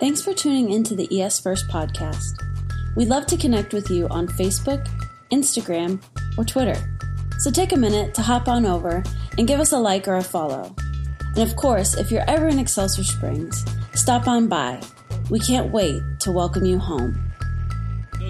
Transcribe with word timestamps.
Thanks 0.00 0.22
for 0.22 0.32
tuning 0.32 0.70
into 0.70 0.94
the 0.94 1.20
ES 1.20 1.40
First 1.40 1.68
podcast. 1.68 2.42
We'd 2.96 3.08
love 3.08 3.26
to 3.26 3.36
connect 3.36 3.74
with 3.74 3.90
you 3.90 4.08
on 4.08 4.28
Facebook, 4.28 4.88
Instagram, 5.30 6.02
or 6.38 6.44
Twitter. 6.46 6.74
So 7.38 7.50
take 7.50 7.72
a 7.72 7.76
minute 7.76 8.14
to 8.14 8.22
hop 8.22 8.48
on 8.48 8.64
over 8.64 9.02
and 9.36 9.46
give 9.46 9.60
us 9.60 9.72
a 9.72 9.78
like 9.78 10.08
or 10.08 10.16
a 10.16 10.24
follow. 10.24 10.74
And 11.36 11.40
of 11.46 11.54
course, 11.54 11.98
if 11.98 12.10
you're 12.10 12.28
ever 12.30 12.48
in 12.48 12.58
Excelsior 12.58 13.04
Springs, 13.04 13.62
stop 13.92 14.26
on 14.26 14.48
by. 14.48 14.80
We 15.28 15.38
can't 15.38 15.70
wait 15.70 16.00
to 16.20 16.32
welcome 16.32 16.64
you 16.64 16.78
home. 16.78 17.29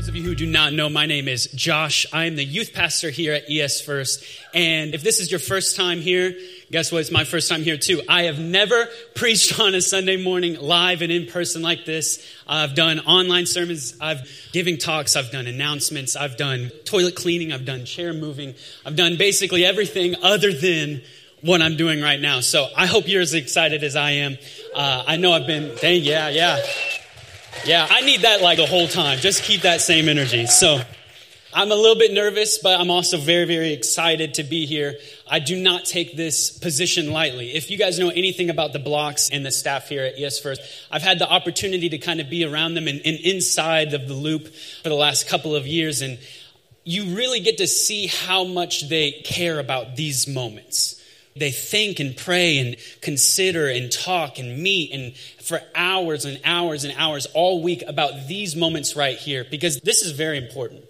Those 0.00 0.08
of 0.08 0.16
you 0.16 0.22
who 0.22 0.34
do 0.34 0.46
not 0.46 0.72
know, 0.72 0.88
my 0.88 1.04
name 1.04 1.28
is 1.28 1.48
Josh. 1.48 2.06
I'm 2.10 2.34
the 2.34 2.42
youth 2.42 2.72
pastor 2.72 3.10
here 3.10 3.34
at 3.34 3.50
ES 3.50 3.82
First. 3.82 4.24
And 4.54 4.94
if 4.94 5.02
this 5.02 5.20
is 5.20 5.30
your 5.30 5.40
first 5.40 5.76
time 5.76 6.00
here, 6.00 6.34
guess 6.70 6.90
what? 6.90 7.02
It's 7.02 7.10
my 7.10 7.24
first 7.24 7.50
time 7.50 7.62
here 7.62 7.76
too. 7.76 8.00
I 8.08 8.22
have 8.22 8.38
never 8.38 8.88
preached 9.14 9.60
on 9.60 9.74
a 9.74 9.82
Sunday 9.82 10.16
morning 10.16 10.58
live 10.58 11.02
and 11.02 11.12
in 11.12 11.26
person 11.26 11.60
like 11.60 11.84
this. 11.84 12.26
I've 12.48 12.74
done 12.74 13.00
online 13.00 13.44
sermons. 13.44 13.94
I've 14.00 14.26
giving 14.52 14.78
talks. 14.78 15.16
I've 15.16 15.30
done 15.30 15.46
announcements. 15.46 16.16
I've 16.16 16.38
done 16.38 16.70
toilet 16.86 17.14
cleaning. 17.14 17.52
I've 17.52 17.66
done 17.66 17.84
chair 17.84 18.14
moving. 18.14 18.54
I've 18.86 18.96
done 18.96 19.18
basically 19.18 19.66
everything 19.66 20.14
other 20.22 20.50
than 20.50 21.02
what 21.42 21.60
I'm 21.60 21.76
doing 21.76 22.00
right 22.00 22.20
now. 22.20 22.40
So 22.40 22.68
I 22.74 22.86
hope 22.86 23.06
you're 23.06 23.20
as 23.20 23.34
excited 23.34 23.84
as 23.84 23.96
I 23.96 24.12
am. 24.12 24.38
Uh, 24.74 25.04
I 25.06 25.16
know 25.18 25.34
I've 25.34 25.46
been, 25.46 25.76
dang, 25.76 26.02
yeah, 26.02 26.30
yeah. 26.30 26.64
Yeah, 27.64 27.86
I 27.88 28.00
need 28.02 28.22
that 28.22 28.40
like 28.40 28.58
the 28.58 28.66
whole 28.66 28.88
time. 28.88 29.18
Just 29.18 29.42
keep 29.42 29.62
that 29.62 29.80
same 29.80 30.08
energy. 30.08 30.46
So 30.46 30.80
I'm 31.52 31.72
a 31.72 31.74
little 31.74 31.96
bit 31.96 32.12
nervous, 32.12 32.58
but 32.58 32.80
I'm 32.80 32.90
also 32.90 33.18
very, 33.18 33.44
very 33.44 33.72
excited 33.72 34.34
to 34.34 34.44
be 34.44 34.66
here. 34.66 34.96
I 35.28 35.40
do 35.40 35.60
not 35.60 35.84
take 35.84 36.16
this 36.16 36.50
position 36.50 37.12
lightly. 37.12 37.54
If 37.54 37.70
you 37.70 37.76
guys 37.76 37.98
know 37.98 38.10
anything 38.10 38.50
about 38.50 38.72
the 38.72 38.78
blocks 38.78 39.30
and 39.30 39.44
the 39.44 39.50
staff 39.50 39.88
here 39.88 40.04
at 40.04 40.18
ES 40.18 40.38
First, 40.38 40.62
I've 40.90 41.02
had 41.02 41.18
the 41.18 41.28
opportunity 41.28 41.88
to 41.88 41.98
kind 41.98 42.20
of 42.20 42.30
be 42.30 42.44
around 42.44 42.74
them 42.74 42.86
and, 42.86 43.00
and 43.04 43.18
inside 43.18 43.94
of 43.94 44.06
the 44.06 44.14
loop 44.14 44.46
for 44.82 44.88
the 44.88 44.94
last 44.94 45.28
couple 45.28 45.56
of 45.56 45.66
years. 45.66 46.02
And 46.02 46.18
you 46.84 47.16
really 47.16 47.40
get 47.40 47.58
to 47.58 47.66
see 47.66 48.06
how 48.06 48.44
much 48.44 48.88
they 48.88 49.10
care 49.10 49.58
about 49.58 49.96
these 49.96 50.28
moments 50.28 50.99
they 51.36 51.50
think 51.50 52.00
and 52.00 52.16
pray 52.16 52.58
and 52.58 52.76
consider 53.00 53.68
and 53.68 53.90
talk 53.90 54.38
and 54.38 54.62
meet 54.62 54.92
and 54.92 55.16
for 55.16 55.60
hours 55.74 56.24
and 56.24 56.40
hours 56.44 56.84
and 56.84 56.94
hours 56.96 57.26
all 57.34 57.62
week 57.62 57.82
about 57.86 58.28
these 58.28 58.56
moments 58.56 58.96
right 58.96 59.16
here 59.16 59.44
because 59.50 59.80
this 59.80 60.02
is 60.02 60.12
very 60.12 60.38
important. 60.38 60.84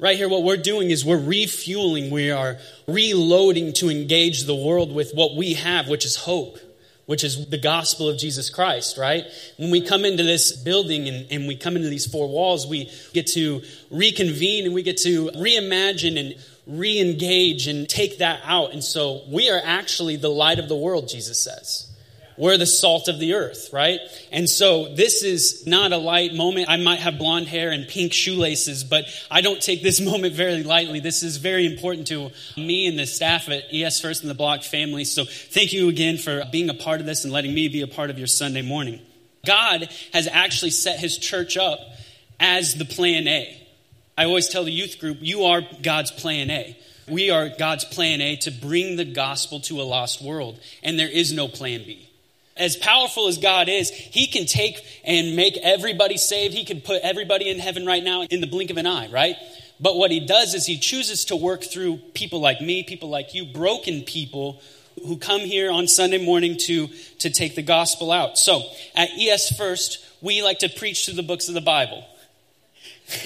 Right 0.00 0.16
here, 0.16 0.28
what 0.28 0.44
we're 0.44 0.56
doing 0.56 0.90
is 0.90 1.04
we're 1.04 1.18
refueling, 1.18 2.10
we 2.10 2.30
are 2.30 2.58
reloading 2.86 3.72
to 3.74 3.90
engage 3.90 4.44
the 4.44 4.54
world 4.54 4.94
with 4.94 5.10
what 5.12 5.34
we 5.34 5.54
have, 5.54 5.88
which 5.88 6.04
is 6.04 6.14
hope, 6.14 6.58
which 7.06 7.24
is 7.24 7.50
the 7.50 7.58
gospel 7.58 8.08
of 8.08 8.16
Jesus 8.16 8.48
Christ, 8.48 8.96
right? 8.96 9.24
When 9.56 9.72
we 9.72 9.80
come 9.80 10.04
into 10.04 10.22
this 10.22 10.52
building 10.52 11.08
and, 11.08 11.26
and 11.32 11.48
we 11.48 11.56
come 11.56 11.74
into 11.74 11.88
these 11.88 12.06
four 12.06 12.28
walls, 12.28 12.64
we 12.64 12.88
get 13.12 13.26
to 13.28 13.60
reconvene 13.90 14.66
and 14.66 14.74
we 14.74 14.84
get 14.84 14.98
to 14.98 15.30
reimagine 15.30 16.16
and 16.16 16.36
re 16.68 17.00
engage 17.00 17.66
and 17.66 17.88
take 17.88 18.18
that 18.18 18.40
out. 18.44 18.72
And 18.72 18.84
so 18.84 19.22
we 19.28 19.50
are 19.50 19.60
actually 19.62 20.16
the 20.16 20.28
light 20.28 20.58
of 20.58 20.68
the 20.68 20.76
world, 20.76 21.08
Jesus 21.08 21.42
says. 21.42 21.88
We're 22.36 22.56
the 22.56 22.66
salt 22.66 23.08
of 23.08 23.18
the 23.18 23.34
earth, 23.34 23.70
right? 23.72 23.98
And 24.30 24.48
so 24.48 24.94
this 24.94 25.24
is 25.24 25.66
not 25.66 25.92
a 25.92 25.96
light 25.96 26.34
moment. 26.34 26.68
I 26.68 26.76
might 26.76 27.00
have 27.00 27.18
blonde 27.18 27.48
hair 27.48 27.72
and 27.72 27.88
pink 27.88 28.12
shoelaces, 28.12 28.84
but 28.84 29.06
I 29.28 29.40
don't 29.40 29.60
take 29.60 29.82
this 29.82 30.00
moment 30.04 30.34
very 30.34 30.62
lightly. 30.62 31.00
This 31.00 31.24
is 31.24 31.38
very 31.38 31.66
important 31.66 32.06
to 32.08 32.30
me 32.56 32.86
and 32.86 32.96
the 32.96 33.06
staff 33.06 33.48
at 33.48 33.64
ES 33.72 34.00
First 34.00 34.22
and 34.22 34.30
the 34.30 34.34
Block 34.34 34.62
family. 34.62 35.04
So 35.04 35.24
thank 35.24 35.72
you 35.72 35.88
again 35.88 36.16
for 36.16 36.44
being 36.52 36.70
a 36.70 36.74
part 36.74 37.00
of 37.00 37.06
this 37.06 37.24
and 37.24 37.32
letting 37.32 37.52
me 37.52 37.66
be 37.66 37.82
a 37.82 37.88
part 37.88 38.08
of 38.08 38.18
your 38.18 38.28
Sunday 38.28 38.62
morning. 38.62 39.00
God 39.44 39.88
has 40.12 40.28
actually 40.28 40.70
set 40.70 41.00
his 41.00 41.18
church 41.18 41.56
up 41.56 41.80
as 42.38 42.74
the 42.76 42.84
plan 42.84 43.26
A. 43.26 43.67
I 44.18 44.24
always 44.24 44.48
tell 44.48 44.64
the 44.64 44.72
youth 44.72 44.98
group, 44.98 45.18
you 45.20 45.44
are 45.44 45.62
God's 45.80 46.10
plan 46.10 46.50
A. 46.50 46.76
We 47.08 47.30
are 47.30 47.50
God's 47.56 47.84
plan 47.84 48.20
A 48.20 48.34
to 48.38 48.50
bring 48.50 48.96
the 48.96 49.04
gospel 49.04 49.60
to 49.60 49.80
a 49.80 49.84
lost 49.84 50.20
world, 50.20 50.58
and 50.82 50.98
there 50.98 51.08
is 51.08 51.32
no 51.32 51.46
plan 51.46 51.84
B. 51.84 52.10
As 52.56 52.74
powerful 52.74 53.28
as 53.28 53.38
God 53.38 53.68
is, 53.68 53.90
He 53.90 54.26
can 54.26 54.46
take 54.46 54.84
and 55.04 55.36
make 55.36 55.56
everybody 55.58 56.16
saved. 56.16 56.52
He 56.52 56.64
can 56.64 56.80
put 56.80 57.02
everybody 57.02 57.48
in 57.48 57.60
heaven 57.60 57.86
right 57.86 58.02
now 58.02 58.22
in 58.22 58.40
the 58.40 58.48
blink 58.48 58.70
of 58.70 58.76
an 58.76 58.88
eye, 58.88 59.06
right? 59.06 59.36
But 59.78 59.96
what 59.96 60.10
He 60.10 60.26
does 60.26 60.52
is 60.52 60.66
He 60.66 60.78
chooses 60.78 61.26
to 61.26 61.36
work 61.36 61.62
through 61.62 61.98
people 62.12 62.40
like 62.40 62.60
me, 62.60 62.82
people 62.82 63.10
like 63.10 63.34
you, 63.34 63.44
broken 63.44 64.02
people 64.02 64.60
who 65.06 65.16
come 65.16 65.42
here 65.42 65.70
on 65.70 65.86
Sunday 65.86 66.24
morning 66.26 66.56
to, 66.62 66.88
to 67.20 67.30
take 67.30 67.54
the 67.54 67.62
gospel 67.62 68.10
out. 68.10 68.36
So 68.36 68.64
at 68.96 69.10
ES 69.16 69.56
First, 69.56 70.04
we 70.20 70.42
like 70.42 70.58
to 70.58 70.68
preach 70.68 71.04
through 71.04 71.14
the 71.14 71.22
books 71.22 71.46
of 71.46 71.54
the 71.54 71.60
Bible. 71.60 72.04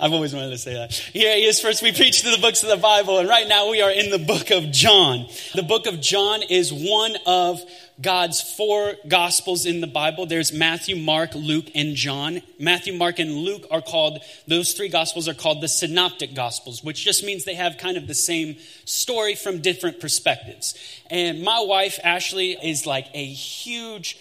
I've 0.00 0.12
always 0.12 0.34
wanted 0.34 0.50
to 0.50 0.58
say 0.58 0.74
that. 0.74 0.92
Here 0.94 1.36
he 1.36 1.44
is 1.44 1.60
first. 1.60 1.82
We 1.82 1.92
preach 1.92 2.22
through 2.22 2.30
the 2.30 2.40
books 2.40 2.62
of 2.62 2.70
the 2.70 2.78
Bible, 2.78 3.18
and 3.18 3.28
right 3.28 3.46
now 3.46 3.70
we 3.70 3.82
are 3.82 3.90
in 3.90 4.08
the 4.08 4.18
book 4.18 4.50
of 4.50 4.70
John. 4.70 5.26
The 5.54 5.62
book 5.62 5.86
of 5.86 6.00
John 6.00 6.42
is 6.42 6.72
one 6.72 7.16
of 7.26 7.60
God's 8.00 8.40
four 8.40 8.94
gospels 9.06 9.66
in 9.66 9.82
the 9.82 9.86
Bible. 9.86 10.24
There's 10.24 10.54
Matthew, 10.54 10.96
Mark, 10.96 11.34
Luke, 11.34 11.66
and 11.74 11.94
John. 11.94 12.40
Matthew, 12.58 12.94
Mark, 12.94 13.18
and 13.18 13.32
Luke 13.32 13.66
are 13.70 13.82
called, 13.82 14.20
those 14.48 14.72
three 14.72 14.88
gospels 14.88 15.28
are 15.28 15.34
called 15.34 15.60
the 15.60 15.68
synoptic 15.68 16.34
gospels, 16.34 16.82
which 16.82 17.04
just 17.04 17.22
means 17.22 17.44
they 17.44 17.54
have 17.54 17.76
kind 17.76 17.98
of 17.98 18.06
the 18.06 18.14
same 18.14 18.56
story 18.86 19.34
from 19.34 19.60
different 19.60 20.00
perspectives. 20.00 20.74
And 21.10 21.42
my 21.42 21.60
wife, 21.60 22.00
Ashley, 22.02 22.52
is 22.52 22.86
like 22.86 23.08
a 23.12 23.26
huge 23.26 24.18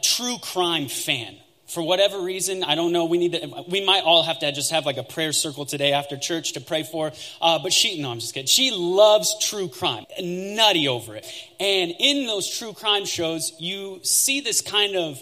true 0.00 0.38
crime 0.40 0.86
fan 0.86 1.34
for 1.74 1.82
whatever 1.82 2.20
reason, 2.20 2.62
I 2.62 2.76
don't 2.76 2.92
know. 2.92 3.04
We 3.04 3.18
need 3.18 3.32
to. 3.32 3.64
We 3.68 3.84
might 3.84 4.04
all 4.04 4.22
have 4.22 4.38
to 4.38 4.52
just 4.52 4.70
have 4.70 4.86
like 4.86 4.96
a 4.96 5.02
prayer 5.02 5.32
circle 5.32 5.66
today 5.66 5.92
after 5.92 6.16
church 6.16 6.52
to 6.52 6.60
pray 6.60 6.84
for. 6.84 7.12
Uh, 7.42 7.58
but 7.58 7.72
she, 7.72 8.00
no, 8.00 8.10
I'm 8.10 8.20
just 8.20 8.32
kidding. 8.32 8.46
She 8.46 8.70
loves 8.70 9.36
true 9.44 9.68
crime, 9.68 10.06
nutty 10.22 10.86
over 10.86 11.16
it. 11.16 11.26
And 11.58 11.92
in 11.98 12.26
those 12.26 12.48
true 12.48 12.72
crime 12.72 13.04
shows, 13.04 13.52
you 13.58 14.00
see 14.04 14.40
this 14.40 14.60
kind 14.60 14.96
of 14.96 15.20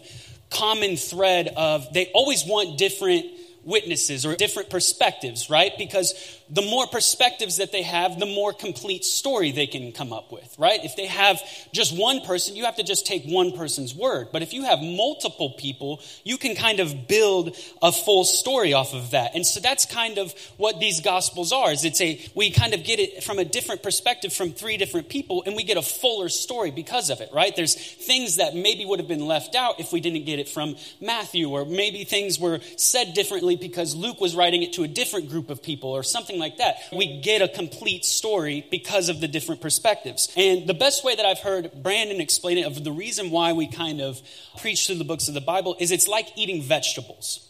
common 0.50 0.96
thread 0.96 1.48
of 1.56 1.90
they 1.94 2.10
always 2.14 2.44
want 2.46 2.76
different 2.78 3.24
witnesses 3.64 4.26
or 4.26 4.34
different 4.36 4.70
perspectives, 4.70 5.48
right? 5.48 5.72
Because 5.78 6.14
the 6.50 6.62
more 6.62 6.86
perspectives 6.86 7.56
that 7.58 7.72
they 7.72 7.82
have, 7.82 8.18
the 8.18 8.26
more 8.26 8.52
complete 8.52 9.04
story 9.04 9.52
they 9.52 9.66
can 9.66 9.92
come 9.92 10.12
up 10.12 10.30
with, 10.30 10.54
right? 10.58 10.84
If 10.84 10.96
they 10.96 11.06
have 11.06 11.40
just 11.72 11.96
one 11.96 12.20
person, 12.20 12.56
you 12.56 12.64
have 12.64 12.76
to 12.76 12.82
just 12.82 13.06
take 13.06 13.24
one 13.24 13.52
person's 13.52 13.94
word. 13.94 14.28
But 14.32 14.42
if 14.42 14.52
you 14.52 14.64
have 14.64 14.80
multiple 14.80 15.54
people, 15.58 16.00
you 16.24 16.36
can 16.36 16.54
kind 16.54 16.80
of 16.80 17.08
build 17.08 17.56
a 17.80 17.90
full 17.90 18.24
story 18.24 18.72
off 18.74 18.92
of 18.94 19.12
that. 19.12 19.34
And 19.34 19.46
so 19.46 19.60
that's 19.60 19.86
kind 19.86 20.18
of 20.18 20.34
what 20.56 20.78
these 20.78 21.00
gospels 21.00 21.52
are. 21.52 21.72
Is 21.72 21.84
it's 21.84 22.00
a 22.00 22.20
we 22.34 22.50
kind 22.50 22.74
of 22.74 22.84
get 22.84 22.98
it 22.98 23.24
from 23.24 23.38
a 23.38 23.44
different 23.44 23.82
perspective 23.82 24.32
from 24.32 24.52
three 24.52 24.76
different 24.76 25.08
people 25.08 25.42
and 25.46 25.56
we 25.56 25.62
get 25.62 25.76
a 25.76 25.82
fuller 25.82 26.28
story 26.28 26.70
because 26.70 27.10
of 27.10 27.20
it, 27.20 27.30
right? 27.32 27.54
There's 27.54 27.74
things 27.74 28.36
that 28.36 28.54
maybe 28.54 28.84
would 28.84 28.98
have 28.98 29.08
been 29.08 29.26
left 29.26 29.54
out 29.54 29.80
if 29.80 29.92
we 29.92 30.00
didn't 30.00 30.26
get 30.26 30.38
it 30.38 30.48
from 30.48 30.76
Matthew 31.00 31.48
or 31.48 31.64
maybe 31.64 32.04
things 32.04 32.38
were 32.38 32.60
said 32.76 33.14
differently 33.14 33.51
because 33.56 33.94
Luke 33.94 34.20
was 34.20 34.34
writing 34.34 34.62
it 34.62 34.74
to 34.74 34.82
a 34.82 34.88
different 34.88 35.28
group 35.28 35.50
of 35.50 35.62
people 35.62 35.90
or 35.90 36.02
something 36.02 36.38
like 36.38 36.58
that. 36.58 36.76
We 36.92 37.20
get 37.20 37.42
a 37.42 37.48
complete 37.48 38.04
story 38.04 38.66
because 38.70 39.08
of 39.08 39.20
the 39.20 39.28
different 39.28 39.60
perspectives. 39.60 40.32
And 40.36 40.66
the 40.66 40.74
best 40.74 41.04
way 41.04 41.14
that 41.14 41.24
I've 41.24 41.38
heard 41.38 41.70
Brandon 41.82 42.20
explain 42.20 42.58
it 42.58 42.66
of 42.66 42.82
the 42.82 42.92
reason 42.92 43.30
why 43.30 43.52
we 43.52 43.66
kind 43.66 44.00
of 44.00 44.20
preach 44.58 44.86
through 44.86 44.96
the 44.96 45.04
books 45.04 45.28
of 45.28 45.34
the 45.34 45.40
Bible 45.40 45.76
is 45.80 45.90
it's 45.90 46.08
like 46.08 46.28
eating 46.36 46.62
vegetables. 46.62 47.48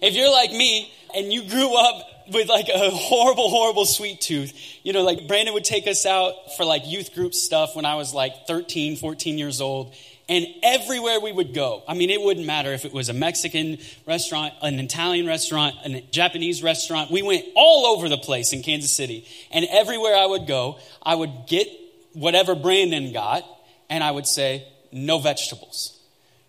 If 0.00 0.14
you're 0.14 0.30
like 0.30 0.50
me 0.50 0.92
and 1.14 1.32
you 1.32 1.48
grew 1.48 1.74
up 1.74 2.06
with 2.32 2.48
like 2.48 2.68
a 2.68 2.90
horrible, 2.90 3.48
horrible 3.48 3.86
sweet 3.86 4.20
tooth, 4.20 4.52
you 4.82 4.92
know, 4.92 5.02
like 5.02 5.26
Brandon 5.28 5.54
would 5.54 5.64
take 5.64 5.86
us 5.86 6.04
out 6.04 6.34
for 6.56 6.64
like 6.64 6.82
youth 6.86 7.14
group 7.14 7.34
stuff 7.34 7.76
when 7.76 7.84
I 7.84 7.94
was 7.94 8.12
like 8.12 8.46
13, 8.46 8.96
14 8.96 9.38
years 9.38 9.60
old. 9.60 9.94
And 10.28 10.46
everywhere 10.62 11.20
we 11.20 11.32
would 11.32 11.52
go, 11.52 11.82
I 11.86 11.92
mean, 11.92 12.08
it 12.08 12.20
wouldn't 12.20 12.46
matter 12.46 12.72
if 12.72 12.86
it 12.86 12.94
was 12.94 13.10
a 13.10 13.12
Mexican 13.12 13.78
restaurant, 14.06 14.54
an 14.62 14.80
Italian 14.80 15.26
restaurant, 15.26 15.74
a 15.84 16.00
Japanese 16.10 16.62
restaurant. 16.62 17.10
We 17.10 17.22
went 17.22 17.44
all 17.54 17.86
over 17.86 18.08
the 18.08 18.16
place 18.16 18.54
in 18.54 18.62
Kansas 18.62 18.90
City. 18.90 19.28
And 19.50 19.66
everywhere 19.70 20.16
I 20.16 20.24
would 20.24 20.46
go, 20.46 20.78
I 21.02 21.14
would 21.14 21.46
get 21.46 21.68
whatever 22.14 22.54
Brandon 22.54 23.12
got, 23.12 23.44
and 23.90 24.02
I 24.02 24.10
would 24.10 24.26
say, 24.26 24.66
no 24.92 25.18
vegetables. 25.18 26.00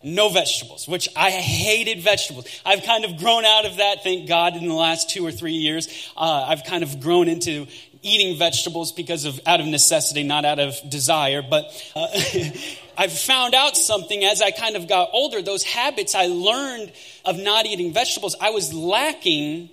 No 0.02 0.30
vegetables, 0.30 0.88
which 0.88 1.10
I 1.16 1.32
hated 1.32 2.02
vegetables. 2.02 2.46
I've 2.64 2.84
kind 2.84 3.04
of 3.06 3.18
grown 3.18 3.44
out 3.44 3.66
of 3.66 3.78
that, 3.78 4.04
thank 4.04 4.28
God, 4.28 4.56
in 4.56 4.68
the 4.68 4.74
last 4.74 5.10
two 5.10 5.26
or 5.26 5.32
three 5.32 5.54
years. 5.54 6.12
Uh, 6.16 6.46
I've 6.48 6.64
kind 6.64 6.84
of 6.84 7.02
grown 7.02 7.28
into 7.28 7.66
eating 8.04 8.38
vegetables 8.38 8.92
because 8.92 9.26
of 9.26 9.40
out 9.48 9.60
of 9.60 9.66
necessity, 9.66 10.22
not 10.22 10.46
out 10.46 10.60
of 10.60 10.76
desire. 10.88 11.42
But 11.42 11.66
uh, 11.96 12.08
I've 12.98 13.18
found 13.18 13.54
out 13.54 13.76
something 13.78 14.24
as 14.24 14.42
I 14.42 14.52
kind 14.52 14.76
of 14.76 14.88
got 14.88 15.10
older. 15.12 15.42
Those 15.42 15.64
habits 15.64 16.16
I 16.16 16.28
learned 16.28 16.92
of 17.24 17.38
not 17.38 17.66
eating 17.66 17.94
vegetables, 17.94 18.36
I 18.40 18.52
was 18.52 18.74
lacking 18.74 19.70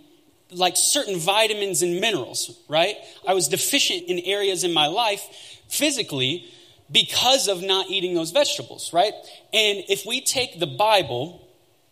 like 0.51 0.77
certain 0.77 1.19
vitamins 1.19 1.83
and 1.83 2.01
minerals, 2.01 2.59
right? 2.69 2.97
I 3.27 3.35
was 3.35 3.49
deficient 3.49 4.05
in 4.09 4.19
areas 4.21 4.65
in 4.65 4.73
my 4.73 4.87
life 4.87 5.23
physically 5.69 6.47
because 6.91 7.49
of 7.49 7.63
not 7.63 7.89
eating 7.89 8.15
those 8.15 8.31
vegetables, 8.31 8.93
right? 8.93 9.15
And 9.53 9.85
if 9.89 10.05
we 10.05 10.21
take 10.21 10.61
the 10.61 10.67
Bible 10.67 11.41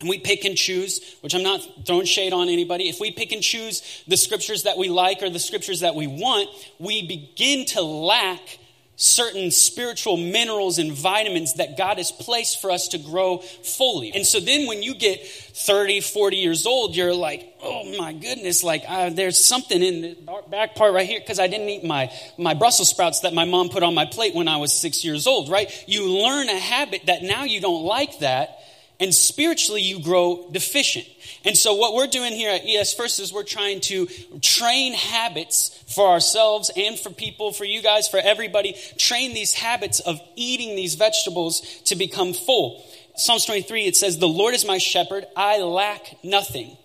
and 0.01 0.09
we 0.09 0.19
pick 0.19 0.45
and 0.45 0.57
choose, 0.57 1.17
which 1.21 1.35
I'm 1.35 1.43
not 1.43 1.61
throwing 1.87 2.07
shade 2.07 2.33
on 2.33 2.49
anybody, 2.49 2.89
if 2.89 3.01
we 3.01 3.11
pick 3.11 3.33
and 3.33 3.43
choose 3.43 4.03
the 4.07 4.17
scriptures 4.17 4.65
that 4.65 4.77
we 4.77 4.89
like 4.89 5.23
or 5.23 5.31
the 5.31 5.39
scriptures 5.39 5.81
that 5.81 5.95
we 5.95 6.07
want, 6.07 6.49
we 6.79 7.07
begin 7.07 7.65
to 7.67 7.83
lack 7.83 8.59
certain 9.01 9.51
spiritual 9.51 10.19
minerals 10.19 10.79
and 10.79 10.93
vitamins 10.93 11.55
that 11.55 11.79
God 11.79 11.97
has 11.97 12.13
placed 12.13 12.61
for 12.61 12.71
us 12.71 12.89
to 12.89 12.99
grow 12.99 13.39
fully. 13.39 14.13
And 14.13 14.27
so 14.27 14.41
then 14.41 14.67
when 14.67 14.83
you 14.83 14.95
get 14.95 15.27
30, 15.27 16.03
40 16.03 16.37
years 16.37 16.67
old, 16.67 16.95
you're 16.95 17.15
like, 17.15 17.57
oh 17.63 17.97
my 17.99 18.13
goodness, 18.13 18.63
like 18.63 18.85
uh, 18.87 19.09
there's 19.09 19.43
something 19.43 19.83
in 19.83 20.03
the 20.03 20.43
back 20.51 20.75
part 20.75 20.93
right 20.93 21.09
here 21.09 21.19
because 21.19 21.39
I 21.39 21.47
didn't 21.47 21.71
eat 21.71 21.83
my, 21.83 22.13
my 22.37 22.53
Brussels 22.53 22.91
sprouts 22.91 23.21
that 23.21 23.33
my 23.33 23.47
mom 23.47 23.71
put 23.71 23.83
on 23.83 23.95
my 23.95 24.05
plate 24.05 24.35
when 24.35 24.49
I 24.49 24.59
was 24.59 24.71
six 24.71 25.03
years 25.03 25.27
old, 25.27 25.49
right? 25.49 25.73
You 25.89 26.07
learn 26.23 26.51
a 26.51 26.59
habit 26.59 27.07
that 27.07 27.23
now 27.23 27.45
you 27.45 27.63
don't 27.63 27.85
like 27.85 28.19
that 28.19 28.59
and 29.01 29.15
spiritually 29.15 29.81
you 29.81 30.03
grow 30.03 30.47
deficient. 30.53 31.07
And 31.45 31.57
so 31.57 31.75
what 31.75 31.95
we're 31.95 32.07
doing 32.07 32.33
here 32.33 32.51
at 32.51 32.63
ES 32.67 32.95
First 32.95 33.19
is 33.19 33.33
we're 33.33 33.43
trying 33.43 33.81
to 33.83 34.07
train 34.43 34.93
habits 34.93 35.83
for 35.95 36.09
ourselves 36.09 36.71
and 36.77 36.99
for 36.99 37.11
people, 37.11 37.53
for 37.53 37.65
you 37.65 37.83
guys, 37.83 38.09
for 38.09 38.19
everybody, 38.19 38.77
train 38.99 39.33
these 39.33 39.55
habits 39.55 40.01
of 40.01 40.21
eating 40.37 40.77
these 40.77 40.97
vegetables 40.97 41.61
to 41.87 41.97
become 41.97 42.35
full. 42.35 42.85
Psalms 43.17 43.45
23, 43.47 43.87
it 43.87 43.97
says, 43.97 44.19
The 44.19 44.29
Lord 44.29 44.55
is 44.55 44.67
my 44.67 44.79
shepherd, 44.79 45.27
I 45.37 45.59
lack 45.61 46.23
nothing. 46.23 46.77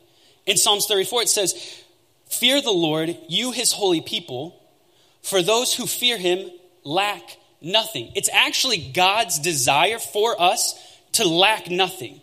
In 0.46 0.58
Psalms 0.58 0.86
34, 0.86 1.24
it 1.24 1.30
says, 1.30 1.84
Fear 2.28 2.62
the 2.62 2.72
Lord, 2.72 3.18
you 3.28 3.52
his 3.52 3.72
holy 3.72 4.02
people, 4.02 4.62
for 5.22 5.42
those 5.42 5.74
who 5.74 5.86
fear 5.86 6.18
him 6.18 6.50
lack 6.84 7.38
nothing. 7.62 8.12
It's 8.16 8.30
actually 8.32 8.92
God's 8.92 9.40
desire 9.40 10.00
for 10.00 10.40
us 10.40 10.76
to 11.14 11.28
lack 11.28 11.70
nothing, 11.70 12.22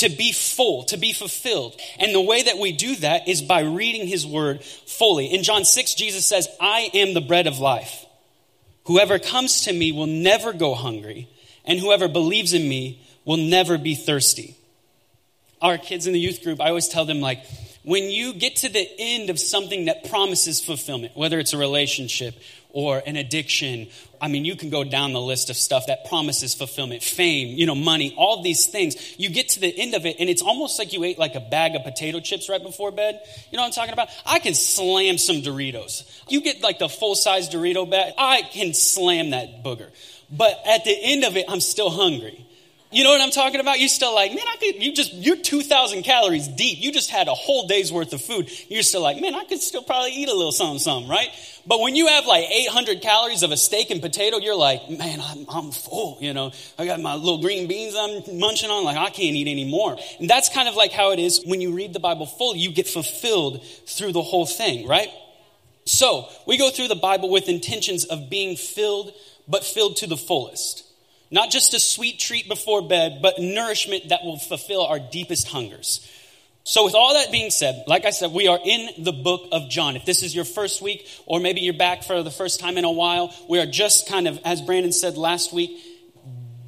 to 0.00 0.08
be 0.08 0.32
full, 0.32 0.84
to 0.84 0.96
be 0.96 1.12
fulfilled. 1.12 1.80
And 1.98 2.14
the 2.14 2.20
way 2.20 2.42
that 2.42 2.58
we 2.58 2.72
do 2.72 2.96
that 2.96 3.28
is 3.28 3.40
by 3.40 3.60
reading 3.60 4.06
his 4.06 4.26
word 4.26 4.62
fully. 4.62 5.26
In 5.26 5.42
John 5.42 5.64
6, 5.64 5.94
Jesus 5.94 6.26
says, 6.26 6.48
I 6.60 6.90
am 6.92 7.14
the 7.14 7.20
bread 7.20 7.46
of 7.46 7.58
life. 7.58 8.06
Whoever 8.84 9.18
comes 9.18 9.62
to 9.62 9.72
me 9.72 9.92
will 9.92 10.06
never 10.06 10.52
go 10.52 10.74
hungry, 10.74 11.28
and 11.64 11.78
whoever 11.78 12.08
believes 12.08 12.52
in 12.52 12.68
me 12.68 13.02
will 13.24 13.36
never 13.36 13.78
be 13.78 13.94
thirsty. 13.94 14.56
Our 15.62 15.78
kids 15.78 16.06
in 16.06 16.12
the 16.12 16.20
youth 16.20 16.42
group, 16.42 16.60
I 16.60 16.68
always 16.68 16.88
tell 16.88 17.04
them, 17.04 17.20
like, 17.20 17.44
when 17.82 18.10
you 18.10 18.32
get 18.34 18.56
to 18.56 18.68
the 18.68 18.86
end 18.98 19.30
of 19.30 19.38
something 19.38 19.86
that 19.86 20.10
promises 20.10 20.60
fulfillment, 20.60 21.16
whether 21.16 21.38
it's 21.38 21.52
a 21.52 21.58
relationship 21.58 22.34
or 22.72 23.02
an 23.06 23.16
addiction. 23.16 23.88
I 24.20 24.28
mean, 24.28 24.44
you 24.44 24.56
can 24.56 24.70
go 24.70 24.84
down 24.84 25.12
the 25.12 25.20
list 25.20 25.50
of 25.50 25.56
stuff 25.56 25.86
that 25.86 26.06
promises 26.06 26.54
fulfillment, 26.54 27.02
fame, 27.02 27.56
you 27.56 27.66
know, 27.66 27.74
money, 27.74 28.14
all 28.16 28.42
these 28.42 28.66
things. 28.66 29.18
You 29.18 29.30
get 29.30 29.50
to 29.50 29.60
the 29.60 29.74
end 29.76 29.94
of 29.94 30.04
it, 30.06 30.16
and 30.18 30.28
it's 30.28 30.42
almost 30.42 30.78
like 30.78 30.92
you 30.92 31.04
ate 31.04 31.18
like 31.18 31.34
a 31.34 31.40
bag 31.40 31.74
of 31.74 31.84
potato 31.84 32.20
chips 32.20 32.48
right 32.48 32.62
before 32.62 32.90
bed. 32.90 33.20
You 33.50 33.56
know 33.56 33.62
what 33.62 33.68
I'm 33.68 33.72
talking 33.72 33.92
about? 33.92 34.08
I 34.26 34.38
can 34.38 34.54
slam 34.54 35.18
some 35.18 35.36
Doritos. 35.36 36.04
You 36.28 36.42
get 36.42 36.62
like 36.62 36.78
the 36.78 36.88
full 36.88 37.14
size 37.14 37.48
Dorito 37.48 37.90
bag, 37.90 38.14
I 38.18 38.42
can 38.42 38.74
slam 38.74 39.30
that 39.30 39.64
booger. 39.64 39.90
But 40.30 40.60
at 40.66 40.84
the 40.84 40.96
end 41.02 41.24
of 41.24 41.36
it, 41.36 41.46
I'm 41.48 41.60
still 41.60 41.90
hungry. 41.90 42.46
You 42.92 43.04
know 43.04 43.10
what 43.10 43.20
I'm 43.20 43.30
talking 43.30 43.60
about? 43.60 43.78
You're 43.78 43.88
still 43.88 44.12
like, 44.12 44.32
man, 44.32 44.46
I 44.48 44.56
could, 44.56 44.82
you 44.82 44.92
just, 44.92 45.14
you're 45.14 45.36
2,000 45.36 46.02
calories 46.02 46.48
deep. 46.48 46.80
You 46.80 46.90
just 46.90 47.08
had 47.08 47.28
a 47.28 47.34
whole 47.34 47.68
day's 47.68 47.92
worth 47.92 48.12
of 48.12 48.20
food. 48.20 48.50
You're 48.68 48.82
still 48.82 49.00
like, 49.00 49.20
man, 49.20 49.32
I 49.32 49.44
could 49.44 49.60
still 49.60 49.84
probably 49.84 50.10
eat 50.10 50.28
a 50.28 50.34
little 50.34 50.50
something, 50.50 50.80
something, 50.80 51.08
right? 51.08 51.28
But 51.64 51.78
when 51.78 51.94
you 51.94 52.08
have 52.08 52.26
like 52.26 52.50
800 52.50 53.00
calories 53.00 53.44
of 53.44 53.52
a 53.52 53.56
steak 53.56 53.92
and 53.92 54.02
potato, 54.02 54.38
you're 54.38 54.56
like, 54.56 54.90
man, 54.90 55.20
I'm, 55.22 55.46
I'm 55.48 55.70
full. 55.70 56.18
You 56.20 56.34
know, 56.34 56.50
I 56.80 56.84
got 56.84 57.00
my 57.00 57.14
little 57.14 57.40
green 57.40 57.68
beans 57.68 57.94
I'm 57.96 58.40
munching 58.40 58.70
on. 58.70 58.82
Like, 58.82 58.96
I 58.96 59.10
can't 59.10 59.36
eat 59.36 59.46
anymore. 59.46 59.96
And 60.18 60.28
that's 60.28 60.48
kind 60.48 60.68
of 60.68 60.74
like 60.74 60.90
how 60.90 61.12
it 61.12 61.20
is 61.20 61.44
when 61.44 61.60
you 61.60 61.72
read 61.72 61.92
the 61.92 62.00
Bible 62.00 62.26
full, 62.26 62.56
you 62.56 62.72
get 62.72 62.88
fulfilled 62.88 63.64
through 63.86 64.12
the 64.12 64.22
whole 64.22 64.46
thing, 64.46 64.88
right? 64.88 65.10
So 65.84 66.28
we 66.44 66.58
go 66.58 66.70
through 66.70 66.88
the 66.88 66.96
Bible 66.96 67.30
with 67.30 67.48
intentions 67.48 68.04
of 68.04 68.28
being 68.28 68.56
filled, 68.56 69.12
but 69.46 69.62
filled 69.62 69.98
to 69.98 70.08
the 70.08 70.16
fullest. 70.16 70.89
Not 71.30 71.50
just 71.50 71.74
a 71.74 71.80
sweet 71.80 72.18
treat 72.18 72.48
before 72.48 72.82
bed, 72.82 73.20
but 73.22 73.38
nourishment 73.38 74.08
that 74.08 74.24
will 74.24 74.38
fulfill 74.38 74.82
our 74.82 74.98
deepest 74.98 75.48
hungers. 75.48 76.06
So, 76.64 76.84
with 76.84 76.94
all 76.94 77.14
that 77.14 77.32
being 77.32 77.50
said, 77.50 77.84
like 77.86 78.04
I 78.04 78.10
said, 78.10 78.32
we 78.32 78.46
are 78.46 78.58
in 78.62 79.02
the 79.02 79.12
book 79.12 79.48
of 79.50 79.70
John. 79.70 79.96
If 79.96 80.04
this 80.04 80.22
is 80.22 80.34
your 80.34 80.44
first 80.44 80.82
week, 80.82 81.06
or 81.26 81.40
maybe 81.40 81.62
you're 81.62 81.72
back 81.72 82.04
for 82.04 82.22
the 82.22 82.30
first 82.30 82.60
time 82.60 82.76
in 82.76 82.84
a 82.84 82.92
while, 82.92 83.34
we 83.48 83.58
are 83.58 83.66
just 83.66 84.08
kind 84.08 84.28
of, 84.28 84.38
as 84.44 84.60
Brandon 84.60 84.92
said 84.92 85.16
last 85.16 85.52
week, 85.52 85.70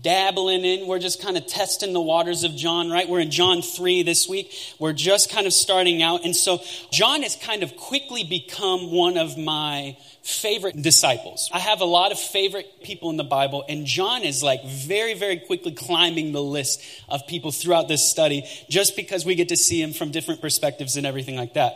dabbling 0.03 0.65
in. 0.65 0.87
We're 0.87 0.99
just 0.99 1.23
kind 1.23 1.37
of 1.37 1.47
testing 1.47 1.93
the 1.93 2.01
waters 2.01 2.45
of 2.45 2.55
John, 2.55 2.91
right? 2.91 3.09
We're 3.09 3.21
in 3.21 3.31
John 3.31 3.63
3 3.63 4.03
this 4.03 4.29
week. 4.29 4.53
We're 4.79 4.93
just 4.93 5.31
kind 5.31 5.47
of 5.47 5.53
starting 5.53 6.03
out. 6.03 6.25
And 6.25 6.35
so, 6.35 6.61
John 6.91 7.23
has 7.23 7.37
kind 7.37 7.63
of 7.63 7.77
quickly 7.77 8.25
become 8.25 8.91
one 8.91 9.17
of 9.17 9.39
my 9.39 9.97
favorite 10.23 10.81
disciples. 10.81 11.51
I 11.53 11.59
have 11.59 11.81
a 11.81 11.85
lot 11.85 12.13
of 12.13 12.19
favorite 12.19 12.83
people 12.83 13.11
in 13.11 13.17
the 13.17 13.25
Bible, 13.25 13.65
and 13.69 13.87
John 13.87 14.23
is 14.23 14.43
like 14.43 14.65
very, 14.65 15.15
very 15.15 15.39
quickly 15.39 15.73
climbing 15.73 16.33
the 16.33 16.43
list 16.43 16.83
of 17.09 17.27
people 17.27 17.53
throughout 17.53 17.89
this 17.89 18.09
study 18.09 18.45
just 18.69 18.97
because 18.97 19.25
we 19.25 19.35
get 19.35 19.49
to 19.49 19.57
see 19.57 19.81
him 19.81 19.93
from 19.93 20.11
different 20.11 20.41
perspectives 20.41 20.97
and 20.97 21.07
everything 21.07 21.37
like 21.37 21.55
that. 21.55 21.75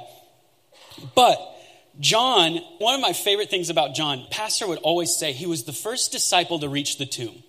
But 1.14 1.38
John, 1.98 2.58
one 2.78 2.94
of 2.94 3.00
my 3.00 3.12
favorite 3.12 3.50
things 3.50 3.70
about 3.70 3.94
John, 3.94 4.26
Pastor 4.30 4.66
would 4.66 4.78
always 4.78 5.16
say 5.16 5.32
he 5.32 5.46
was 5.46 5.64
the 5.64 5.72
first 5.72 6.12
disciple 6.12 6.58
to 6.60 6.68
reach 6.68 6.98
the 6.98 7.06
tomb. 7.06 7.42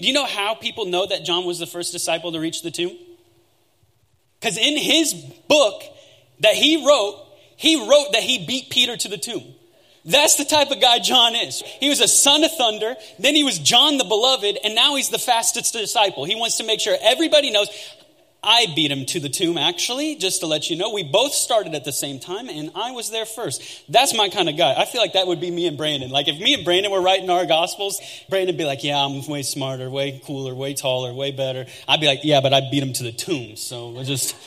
Do 0.00 0.06
you 0.06 0.12
know 0.12 0.26
how 0.26 0.54
people 0.54 0.86
know 0.86 1.06
that 1.06 1.24
John 1.24 1.44
was 1.44 1.58
the 1.58 1.66
first 1.66 1.92
disciple 1.92 2.32
to 2.32 2.40
reach 2.40 2.62
the 2.62 2.70
tomb? 2.70 2.96
Because 4.40 4.56
in 4.56 4.76
his 4.76 5.12
book 5.48 5.82
that 6.40 6.54
he 6.54 6.86
wrote, 6.86 7.26
he 7.56 7.88
wrote 7.88 8.12
that 8.12 8.22
he 8.22 8.46
beat 8.46 8.70
Peter 8.70 8.96
to 8.96 9.08
the 9.08 9.18
tomb. 9.18 9.44
That's 10.06 10.36
the 10.36 10.46
type 10.46 10.70
of 10.70 10.80
guy 10.80 10.98
John 10.98 11.34
is. 11.34 11.62
He 11.78 11.90
was 11.90 12.00
a 12.00 12.08
son 12.08 12.42
of 12.42 12.50
thunder, 12.56 12.96
then 13.18 13.34
he 13.34 13.44
was 13.44 13.58
John 13.58 13.98
the 13.98 14.04
beloved, 14.04 14.58
and 14.64 14.74
now 14.74 14.96
he's 14.96 15.10
the 15.10 15.18
fastest 15.18 15.74
disciple. 15.74 16.24
He 16.24 16.36
wants 16.36 16.56
to 16.56 16.64
make 16.64 16.80
sure 16.80 16.96
everybody 17.02 17.50
knows. 17.50 17.68
I 18.42 18.66
beat 18.74 18.90
him 18.90 19.04
to 19.06 19.20
the 19.20 19.28
tomb, 19.28 19.58
actually, 19.58 20.16
just 20.16 20.40
to 20.40 20.46
let 20.46 20.70
you 20.70 20.76
know. 20.76 20.90
We 20.90 21.02
both 21.02 21.32
started 21.32 21.74
at 21.74 21.84
the 21.84 21.92
same 21.92 22.18
time, 22.18 22.48
and 22.48 22.70
I 22.74 22.92
was 22.92 23.10
there 23.10 23.26
first. 23.26 23.62
That's 23.90 24.14
my 24.14 24.30
kind 24.30 24.48
of 24.48 24.56
guy. 24.56 24.74
I 24.76 24.86
feel 24.86 25.02
like 25.02 25.12
that 25.12 25.26
would 25.26 25.40
be 25.40 25.50
me 25.50 25.66
and 25.66 25.76
Brandon. 25.76 26.10
Like, 26.10 26.26
if 26.26 26.38
me 26.40 26.54
and 26.54 26.64
Brandon 26.64 26.90
were 26.90 27.02
writing 27.02 27.28
our 27.28 27.44
Gospels, 27.44 28.00
Brandon 28.30 28.54
would 28.54 28.58
be 28.58 28.64
like, 28.64 28.82
Yeah, 28.82 29.04
I'm 29.04 29.26
way 29.26 29.42
smarter, 29.42 29.90
way 29.90 30.22
cooler, 30.24 30.54
way 30.54 30.72
taller, 30.72 31.12
way 31.12 31.32
better. 31.32 31.66
I'd 31.86 32.00
be 32.00 32.06
like, 32.06 32.20
Yeah, 32.22 32.40
but 32.40 32.54
I 32.54 32.62
beat 32.70 32.82
him 32.82 32.94
to 32.94 33.02
the 33.02 33.12
tomb. 33.12 33.56
So 33.56 33.90
we're 33.90 34.04
just. 34.04 34.36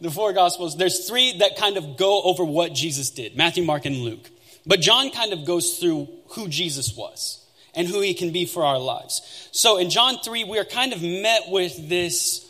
The 0.00 0.12
four 0.12 0.32
Gospels, 0.32 0.76
there's 0.76 1.08
three 1.08 1.38
that 1.38 1.56
kind 1.56 1.76
of 1.76 1.96
go 1.96 2.22
over 2.22 2.44
what 2.44 2.72
Jesus 2.72 3.10
did 3.10 3.36
Matthew, 3.36 3.64
Mark, 3.64 3.84
and 3.84 3.96
Luke. 3.96 4.30
But 4.64 4.80
John 4.80 5.10
kind 5.10 5.32
of 5.32 5.44
goes 5.44 5.78
through 5.78 6.08
who 6.28 6.46
Jesus 6.46 6.96
was 6.96 7.44
and 7.74 7.88
who 7.88 8.00
he 8.00 8.14
can 8.14 8.30
be 8.30 8.46
for 8.46 8.64
our 8.64 8.78
lives. 8.78 9.48
So 9.50 9.76
in 9.76 9.90
John 9.90 10.18
3, 10.18 10.44
we 10.44 10.58
are 10.58 10.64
kind 10.64 10.92
of 10.92 11.02
met 11.02 11.48
with 11.48 11.88
this 11.88 12.47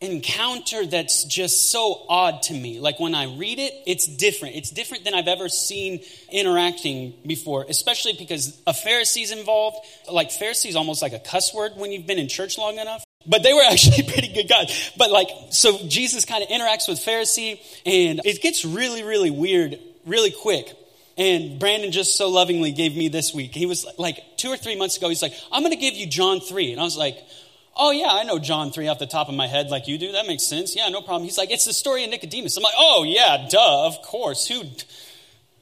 encounter 0.00 0.86
that's 0.86 1.24
just 1.24 1.70
so 1.70 2.04
odd 2.08 2.42
to 2.44 2.54
me. 2.54 2.80
Like 2.80 2.98
when 2.98 3.14
I 3.14 3.36
read 3.36 3.58
it, 3.58 3.74
it's 3.86 4.06
different. 4.06 4.56
It's 4.56 4.70
different 4.70 5.04
than 5.04 5.14
I've 5.14 5.28
ever 5.28 5.48
seen 5.48 6.00
interacting 6.30 7.14
before, 7.26 7.66
especially 7.68 8.14
because 8.14 8.60
a 8.66 8.72
Pharisee's 8.72 9.30
involved. 9.30 9.76
Like 10.10 10.30
Pharisee's 10.30 10.76
almost 10.76 11.02
like 11.02 11.12
a 11.12 11.18
cuss 11.18 11.52
word 11.54 11.72
when 11.76 11.92
you've 11.92 12.06
been 12.06 12.18
in 12.18 12.28
church 12.28 12.56
long 12.56 12.78
enough. 12.78 13.04
But 13.26 13.42
they 13.42 13.52
were 13.52 13.62
actually 13.70 14.02
pretty 14.04 14.32
good 14.32 14.48
guys. 14.48 14.92
But 14.96 15.10
like, 15.10 15.28
so 15.50 15.76
Jesus 15.86 16.24
kind 16.24 16.42
of 16.42 16.48
interacts 16.48 16.88
with 16.88 16.98
Pharisee 16.98 17.60
and 17.84 18.20
it 18.24 18.40
gets 18.40 18.64
really, 18.64 19.02
really 19.02 19.30
weird 19.30 19.78
really 20.06 20.30
quick. 20.30 20.76
And 21.18 21.58
Brandon 21.58 21.92
just 21.92 22.16
so 22.16 22.28
lovingly 22.30 22.72
gave 22.72 22.96
me 22.96 23.08
this 23.08 23.34
week. 23.34 23.54
He 23.54 23.66
was 23.66 23.86
like, 23.98 24.18
two 24.36 24.48
or 24.48 24.56
three 24.56 24.76
months 24.76 24.96
ago, 24.96 25.08
he's 25.08 25.22
like, 25.22 25.34
I'm 25.52 25.62
going 25.62 25.72
to 25.72 25.78
give 25.78 25.94
you 25.94 26.06
John 26.06 26.40
3. 26.40 26.72
And 26.72 26.80
I 26.80 26.84
was 26.84 26.96
like, 26.96 27.18
oh, 27.76 27.90
yeah, 27.90 28.08
I 28.10 28.24
know 28.24 28.38
John 28.38 28.72
3 28.72 28.88
off 28.88 28.98
the 28.98 29.06
top 29.06 29.28
of 29.28 29.34
my 29.34 29.46
head 29.46 29.70
like 29.70 29.88
you 29.88 29.98
do. 29.98 30.12
That 30.12 30.26
makes 30.26 30.44
sense. 30.44 30.76
Yeah, 30.76 30.88
no 30.88 31.00
problem. 31.00 31.24
He's 31.24 31.38
like, 31.38 31.50
it's 31.50 31.64
the 31.64 31.72
story 31.72 32.04
of 32.04 32.10
Nicodemus. 32.10 32.56
I'm 32.56 32.62
like, 32.62 32.74
oh, 32.76 33.04
yeah, 33.04 33.48
duh, 33.50 33.86
of 33.86 34.02
course. 34.02 34.46
Who, 34.46 34.62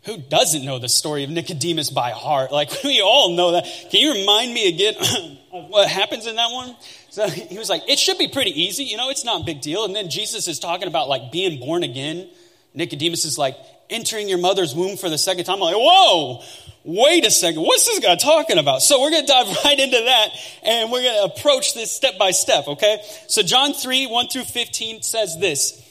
who 0.05 0.19
doesn't 0.19 0.65
know 0.65 0.79
the 0.79 0.89
story 0.89 1.25
of 1.25 1.31
Nicodemus 1.31 1.91
by 1.91 2.11
heart? 2.11 2.53
Like, 2.53 2.71
we 2.85 3.01
all 3.01 3.37
know 3.37 3.53
that. 3.53 3.65
Can 3.91 4.01
you 4.01 4.13
remind 4.13 4.53
me 4.53 4.69
again 4.69 4.95
of 5.53 5.69
what 5.69 5.89
happens 5.89 6.27
in 6.27 6.37
that 6.37 6.51
one? 6.51 6.77
So 7.11 7.29
he 7.29 7.59
was 7.59 7.69
like, 7.71 7.89
it 7.89 7.99
should 7.99 8.19
be 8.19 8.29
pretty 8.29 8.61
easy. 8.63 8.85
You 8.85 8.97
know, 8.97 9.11
it's 9.11 9.25
not 9.25 9.43
a 9.43 9.45
big 9.45 9.61
deal. 9.61 9.85
And 9.85 9.95
then 9.95 10.11
Jesus 10.11 10.49
is 10.49 10.59
talking 10.59 10.89
about 10.89 11.09
like 11.09 11.33
being 11.33 11.59
born 11.61 11.83
again. 11.83 12.29
Nicodemus 12.75 13.25
is 13.25 13.39
like, 13.39 13.57
entering 13.91 14.29
your 14.29 14.39
mother's 14.39 14.75
womb 14.75 14.97
for 14.97 15.09
the 15.09 15.19
second 15.19 15.45
time. 15.45 15.55
I'm 15.55 15.61
like, 15.61 15.77
whoa, 15.77 16.43
wait 16.89 17.27
a 17.27 17.31
second. 17.31 17.61
What's 17.61 17.85
this 17.85 18.01
guy 18.01 18.17
talking 18.17 18.57
about? 18.57 18.83
So 18.83 19.01
we're 19.01 19.11
going 19.11 19.27
to 19.27 19.33
dive 19.33 19.47
right 19.65 19.79
into 19.79 20.03
that 20.03 20.29
and 20.63 20.91
we're 20.91 21.03
going 21.03 21.29
to 21.29 21.35
approach 21.35 21.75
this 21.75 21.93
step 21.93 22.19
by 22.19 22.31
step, 22.31 22.67
okay? 22.67 23.03
So 23.29 23.43
John 23.43 23.75
3, 23.75 24.07
1 24.07 24.29
through 24.29 24.45
15 24.45 25.03
says 25.03 25.39
this. 25.39 25.85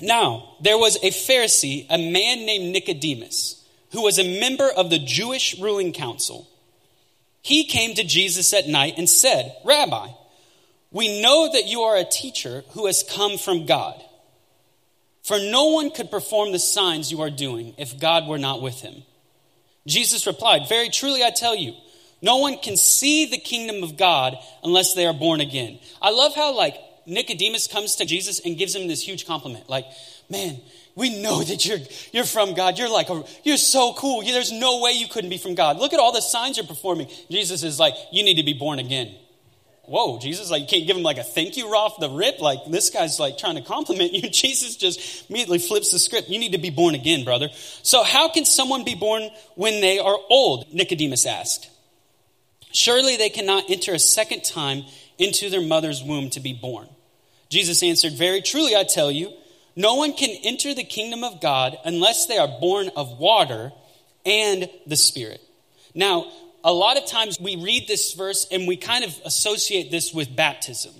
Now, 0.00 0.54
there 0.60 0.78
was 0.78 0.96
a 0.96 1.10
Pharisee, 1.10 1.86
a 1.90 1.98
man 1.98 2.46
named 2.46 2.72
Nicodemus, 2.72 3.66
who 3.90 4.02
was 4.02 4.20
a 4.20 4.40
member 4.40 4.68
of 4.70 4.90
the 4.90 5.00
Jewish 5.00 5.58
ruling 5.58 5.92
council. 5.92 6.48
He 7.42 7.64
came 7.64 7.94
to 7.96 8.04
Jesus 8.04 8.54
at 8.54 8.68
night 8.68 8.94
and 8.96 9.08
said, 9.08 9.56
Rabbi, 9.64 10.10
We 10.92 11.20
know 11.20 11.50
that 11.52 11.66
you 11.66 11.80
are 11.80 11.96
a 11.96 12.04
teacher 12.04 12.62
who 12.70 12.86
has 12.86 13.02
come 13.02 13.38
from 13.38 13.66
God. 13.66 14.00
For 15.24 15.38
no 15.38 15.66
one 15.70 15.90
could 15.90 16.12
perform 16.12 16.52
the 16.52 16.58
signs 16.60 17.10
you 17.10 17.22
are 17.22 17.30
doing 17.30 17.74
if 17.76 17.98
God 17.98 18.28
were 18.28 18.38
not 18.38 18.62
with 18.62 18.80
him. 18.82 19.02
Jesus 19.88 20.26
replied, 20.26 20.68
Very 20.68 20.88
truly 20.88 21.24
I 21.24 21.30
tell 21.30 21.56
you, 21.56 21.74
no 22.22 22.38
one 22.38 22.58
can 22.58 22.76
see 22.76 23.26
the 23.26 23.38
kingdom 23.38 23.82
of 23.82 23.96
God 23.96 24.36
unless 24.62 24.94
they 24.94 25.06
are 25.06 25.14
born 25.14 25.40
again. 25.40 25.78
I 26.02 26.10
love 26.10 26.34
how, 26.34 26.54
like, 26.54 26.76
Nicodemus 27.06 27.66
comes 27.66 27.96
to 27.96 28.04
Jesus 28.04 28.40
and 28.44 28.58
gives 28.58 28.74
him 28.74 28.86
this 28.86 29.06
huge 29.06 29.26
compliment. 29.26 29.68
Like, 29.68 29.86
man, 30.28 30.60
we 30.94 31.20
know 31.20 31.42
that 31.42 31.64
you're, 31.64 31.78
you're 32.12 32.24
from 32.24 32.54
God. 32.54 32.78
You're 32.78 32.90
like, 32.90 33.08
a, 33.08 33.24
you're 33.44 33.56
so 33.56 33.94
cool. 33.94 34.22
There's 34.22 34.52
no 34.52 34.80
way 34.80 34.92
you 34.92 35.08
couldn't 35.08 35.30
be 35.30 35.38
from 35.38 35.54
God. 35.54 35.78
Look 35.78 35.92
at 35.92 36.00
all 36.00 36.12
the 36.12 36.20
signs 36.20 36.56
you're 36.56 36.66
performing. 36.66 37.08
Jesus 37.30 37.62
is 37.62 37.78
like, 37.78 37.94
you 38.12 38.22
need 38.22 38.36
to 38.36 38.42
be 38.42 38.52
born 38.52 38.78
again 38.78 39.14
whoa, 39.88 40.18
Jesus, 40.18 40.50
like, 40.50 40.62
you 40.62 40.68
can't 40.68 40.86
give 40.86 40.96
him 40.96 41.02
like 41.02 41.18
a 41.18 41.24
thank 41.24 41.56
you 41.56 41.66
off 41.66 41.98
the 41.98 42.10
rip. 42.10 42.40
Like, 42.40 42.58
this 42.66 42.90
guy's 42.90 43.18
like 43.18 43.38
trying 43.38 43.56
to 43.56 43.62
compliment 43.62 44.12
you. 44.12 44.22
Jesus 44.30 44.76
just 44.76 45.28
immediately 45.28 45.58
flips 45.58 45.90
the 45.90 45.98
script. 45.98 46.28
You 46.28 46.38
need 46.38 46.52
to 46.52 46.58
be 46.58 46.70
born 46.70 46.94
again, 46.94 47.24
brother. 47.24 47.48
So, 47.82 48.02
how 48.02 48.28
can 48.28 48.44
someone 48.44 48.84
be 48.84 48.94
born 48.94 49.30
when 49.54 49.80
they 49.80 49.98
are 49.98 50.18
old? 50.30 50.72
Nicodemus 50.72 51.26
asked. 51.26 51.70
Surely 52.72 53.16
they 53.16 53.30
cannot 53.30 53.70
enter 53.70 53.94
a 53.94 53.98
second 53.98 54.44
time 54.44 54.84
into 55.18 55.50
their 55.50 55.62
mother's 55.62 56.02
womb 56.02 56.30
to 56.30 56.40
be 56.40 56.52
born. 56.52 56.88
Jesus 57.48 57.82
answered, 57.82 58.12
Very 58.12 58.42
truly, 58.42 58.76
I 58.76 58.84
tell 58.84 59.10
you, 59.10 59.32
no 59.74 59.94
one 59.94 60.12
can 60.12 60.30
enter 60.44 60.74
the 60.74 60.84
kingdom 60.84 61.24
of 61.24 61.40
God 61.40 61.78
unless 61.84 62.26
they 62.26 62.36
are 62.36 62.48
born 62.60 62.90
of 62.96 63.18
water 63.18 63.72
and 64.26 64.68
the 64.86 64.96
Spirit. 64.96 65.40
Now, 65.94 66.30
a 66.64 66.72
lot 66.72 66.96
of 66.96 67.06
times 67.06 67.38
we 67.40 67.56
read 67.56 67.86
this 67.86 68.12
verse 68.14 68.46
and 68.50 68.66
we 68.66 68.76
kind 68.76 69.04
of 69.04 69.14
associate 69.24 69.90
this 69.90 70.12
with 70.12 70.34
baptism. 70.34 70.92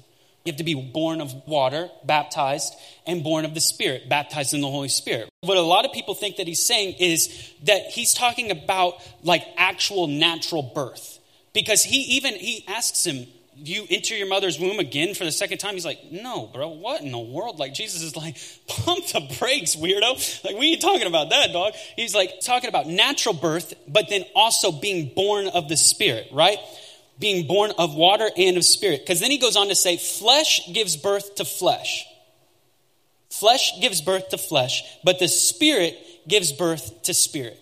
You 0.44 0.52
have 0.52 0.58
to 0.58 0.64
be 0.64 0.74
born 0.74 1.20
of 1.20 1.34
water, 1.46 1.90
baptized, 2.04 2.74
and 3.06 3.22
born 3.22 3.44
of 3.44 3.54
the 3.54 3.60
Spirit, 3.60 4.08
baptized 4.08 4.54
in 4.54 4.60
the 4.60 4.70
Holy 4.70 4.88
Spirit. 4.88 5.28
What 5.42 5.58
a 5.58 5.62
lot 5.62 5.84
of 5.84 5.92
people 5.92 6.14
think 6.14 6.36
that 6.36 6.46
he's 6.46 6.64
saying 6.64 6.94
is 6.98 7.52
that 7.64 7.82
he's 7.90 8.14
talking 8.14 8.50
about 8.50 8.94
like 9.22 9.44
actual 9.56 10.06
natural 10.06 10.62
birth. 10.62 11.18
Because 11.52 11.82
he 11.82 12.16
even 12.16 12.34
he 12.34 12.64
asks 12.68 13.04
him, 13.04 13.26
you 13.64 13.86
enter 13.90 14.14
your 14.14 14.28
mother's 14.28 14.58
womb 14.58 14.78
again 14.78 15.14
for 15.14 15.24
the 15.24 15.32
second 15.32 15.58
time? 15.58 15.74
He's 15.74 15.84
like, 15.84 16.10
no, 16.10 16.46
bro, 16.46 16.68
what 16.68 17.00
in 17.02 17.10
the 17.10 17.18
world? 17.18 17.58
Like, 17.58 17.74
Jesus 17.74 18.02
is 18.02 18.16
like, 18.16 18.36
pump 18.68 19.06
the 19.06 19.36
brakes, 19.38 19.74
weirdo. 19.76 20.44
Like, 20.44 20.56
we 20.56 20.72
ain't 20.72 20.80
talking 20.80 21.06
about 21.06 21.30
that, 21.30 21.52
dog. 21.52 21.74
He's 21.96 22.14
like 22.14 22.40
talking 22.40 22.68
about 22.68 22.86
natural 22.86 23.34
birth, 23.34 23.74
but 23.86 24.08
then 24.08 24.24
also 24.34 24.72
being 24.72 25.12
born 25.14 25.48
of 25.48 25.68
the 25.68 25.76
Spirit, 25.76 26.28
right? 26.32 26.58
Being 27.18 27.46
born 27.46 27.72
of 27.78 27.94
water 27.94 28.28
and 28.36 28.56
of 28.56 28.64
spirit. 28.64 29.00
Because 29.00 29.20
then 29.20 29.30
he 29.30 29.38
goes 29.38 29.56
on 29.56 29.68
to 29.68 29.74
say, 29.74 29.96
flesh 29.96 30.60
gives 30.72 30.96
birth 30.96 31.34
to 31.36 31.44
flesh. 31.44 32.06
Flesh 33.30 33.80
gives 33.80 34.00
birth 34.00 34.30
to 34.30 34.38
flesh, 34.38 34.82
but 35.04 35.18
the 35.18 35.28
Spirit 35.28 35.96
gives 36.26 36.52
birth 36.52 37.02
to 37.02 37.14
spirit. 37.14 37.58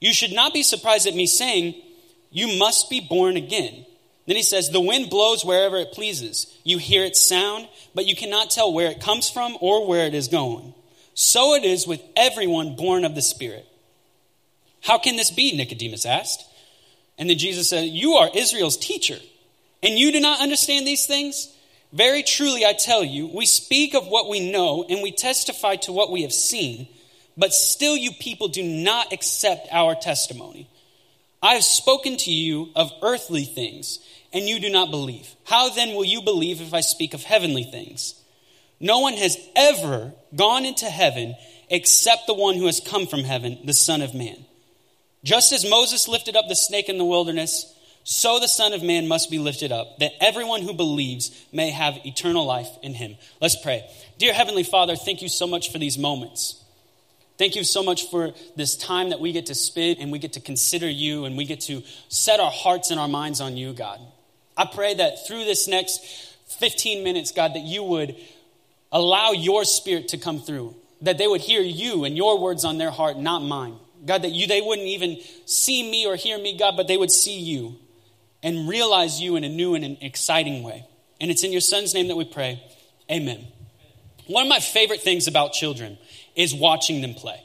You 0.00 0.12
should 0.12 0.32
not 0.32 0.52
be 0.52 0.62
surprised 0.62 1.06
at 1.06 1.14
me 1.14 1.26
saying, 1.26 1.74
you 2.30 2.58
must 2.58 2.90
be 2.90 3.00
born 3.00 3.36
again. 3.36 3.86
Then 4.26 4.36
he 4.36 4.42
says, 4.42 4.70
The 4.70 4.80
wind 4.80 5.10
blows 5.10 5.44
wherever 5.44 5.76
it 5.76 5.92
pleases. 5.92 6.54
You 6.64 6.78
hear 6.78 7.04
its 7.04 7.26
sound, 7.26 7.68
but 7.94 8.06
you 8.06 8.16
cannot 8.16 8.50
tell 8.50 8.72
where 8.72 8.90
it 8.90 9.00
comes 9.00 9.28
from 9.28 9.56
or 9.60 9.86
where 9.86 10.06
it 10.06 10.14
is 10.14 10.28
going. 10.28 10.74
So 11.14 11.54
it 11.54 11.64
is 11.64 11.86
with 11.86 12.02
everyone 12.16 12.76
born 12.76 13.04
of 13.04 13.14
the 13.14 13.22
Spirit. 13.22 13.66
How 14.82 14.98
can 14.98 15.16
this 15.16 15.30
be? 15.30 15.56
Nicodemus 15.56 16.04
asked. 16.04 16.44
And 17.18 17.30
then 17.30 17.38
Jesus 17.38 17.68
said, 17.68 17.84
You 17.84 18.14
are 18.14 18.30
Israel's 18.34 18.76
teacher, 18.76 19.18
and 19.82 19.98
you 19.98 20.12
do 20.12 20.20
not 20.20 20.40
understand 20.40 20.86
these 20.86 21.06
things? 21.06 21.48
Very 21.92 22.24
truly, 22.24 22.66
I 22.66 22.72
tell 22.72 23.04
you, 23.04 23.28
we 23.28 23.46
speak 23.46 23.94
of 23.94 24.08
what 24.08 24.28
we 24.28 24.50
know, 24.50 24.84
and 24.88 25.00
we 25.00 25.12
testify 25.12 25.76
to 25.76 25.92
what 25.92 26.10
we 26.10 26.22
have 26.22 26.32
seen, 26.32 26.88
but 27.36 27.54
still 27.54 27.96
you 27.96 28.10
people 28.18 28.48
do 28.48 28.64
not 28.64 29.12
accept 29.12 29.68
our 29.70 29.94
testimony. 29.94 30.68
I 31.44 31.52
have 31.56 31.62
spoken 31.62 32.16
to 32.16 32.32
you 32.32 32.70
of 32.74 32.90
earthly 33.02 33.44
things 33.44 33.98
and 34.32 34.48
you 34.48 34.58
do 34.58 34.70
not 34.70 34.90
believe. 34.90 35.36
How 35.44 35.68
then 35.68 35.94
will 35.94 36.06
you 36.06 36.22
believe 36.22 36.62
if 36.62 36.72
I 36.72 36.80
speak 36.80 37.12
of 37.12 37.22
heavenly 37.22 37.64
things? 37.64 38.14
No 38.80 39.00
one 39.00 39.12
has 39.12 39.36
ever 39.54 40.14
gone 40.34 40.64
into 40.64 40.86
heaven 40.86 41.34
except 41.68 42.26
the 42.26 42.32
one 42.32 42.54
who 42.56 42.64
has 42.64 42.80
come 42.80 43.06
from 43.06 43.24
heaven, 43.24 43.58
the 43.62 43.74
Son 43.74 44.00
of 44.00 44.14
Man. 44.14 44.46
Just 45.22 45.52
as 45.52 45.68
Moses 45.68 46.08
lifted 46.08 46.34
up 46.34 46.48
the 46.48 46.56
snake 46.56 46.88
in 46.88 46.96
the 46.96 47.04
wilderness, 47.04 47.74
so 48.04 48.40
the 48.40 48.48
Son 48.48 48.72
of 48.72 48.82
Man 48.82 49.06
must 49.06 49.30
be 49.30 49.38
lifted 49.38 49.70
up, 49.70 49.98
that 49.98 50.12
everyone 50.22 50.62
who 50.62 50.72
believes 50.72 51.30
may 51.52 51.70
have 51.70 52.06
eternal 52.06 52.46
life 52.46 52.70
in 52.82 52.94
him. 52.94 53.16
Let's 53.42 53.60
pray. 53.62 53.86
Dear 54.18 54.32
Heavenly 54.32 54.64
Father, 54.64 54.96
thank 54.96 55.20
you 55.20 55.28
so 55.28 55.46
much 55.46 55.70
for 55.70 55.78
these 55.78 55.98
moments. 55.98 56.63
Thank 57.36 57.56
you 57.56 57.64
so 57.64 57.82
much 57.82 58.10
for 58.10 58.32
this 58.54 58.76
time 58.76 59.10
that 59.10 59.18
we 59.18 59.32
get 59.32 59.46
to 59.46 59.54
spend 59.54 59.98
and 59.98 60.12
we 60.12 60.18
get 60.18 60.34
to 60.34 60.40
consider 60.40 60.88
you 60.88 61.24
and 61.24 61.36
we 61.36 61.44
get 61.44 61.60
to 61.62 61.82
set 62.08 62.38
our 62.38 62.50
hearts 62.50 62.90
and 62.90 63.00
our 63.00 63.08
minds 63.08 63.40
on 63.40 63.56
you, 63.56 63.72
God. 63.72 64.00
I 64.56 64.66
pray 64.66 64.94
that 64.94 65.26
through 65.26 65.44
this 65.44 65.66
next 65.66 66.04
15 66.60 67.02
minutes, 67.02 67.32
God, 67.32 67.54
that 67.54 67.62
you 67.62 67.82
would 67.82 68.16
allow 68.92 69.32
your 69.32 69.64
spirit 69.64 70.08
to 70.08 70.18
come 70.18 70.38
through, 70.38 70.76
that 71.02 71.18
they 71.18 71.26
would 71.26 71.40
hear 71.40 71.60
you 71.60 72.04
and 72.04 72.16
your 72.16 72.38
words 72.38 72.64
on 72.64 72.78
their 72.78 72.92
heart, 72.92 73.18
not 73.18 73.40
mine. 73.42 73.76
God, 74.06 74.22
that 74.22 74.30
you 74.30 74.46
they 74.46 74.60
wouldn't 74.60 74.86
even 74.86 75.18
see 75.46 75.90
me 75.90 76.06
or 76.06 76.14
hear 76.14 76.38
me, 76.38 76.56
God, 76.56 76.76
but 76.76 76.86
they 76.86 76.96
would 76.96 77.10
see 77.10 77.40
you 77.40 77.76
and 78.42 78.68
realize 78.68 79.20
you 79.20 79.36
in 79.36 79.42
a 79.42 79.48
new 79.48 79.74
and 79.74 79.84
an 79.84 79.96
exciting 80.02 80.62
way. 80.62 80.86
And 81.20 81.30
it's 81.30 81.42
in 81.42 81.50
your 81.50 81.62
son's 81.62 81.94
name 81.94 82.08
that 82.08 82.16
we 82.16 82.24
pray. 82.24 82.62
Amen. 83.10 83.46
One 84.26 84.44
of 84.44 84.48
my 84.48 84.60
favorite 84.60 85.00
things 85.00 85.26
about 85.26 85.52
children 85.52 85.98
is 86.36 86.54
watching 86.54 87.00
them 87.00 87.14
play. 87.14 87.40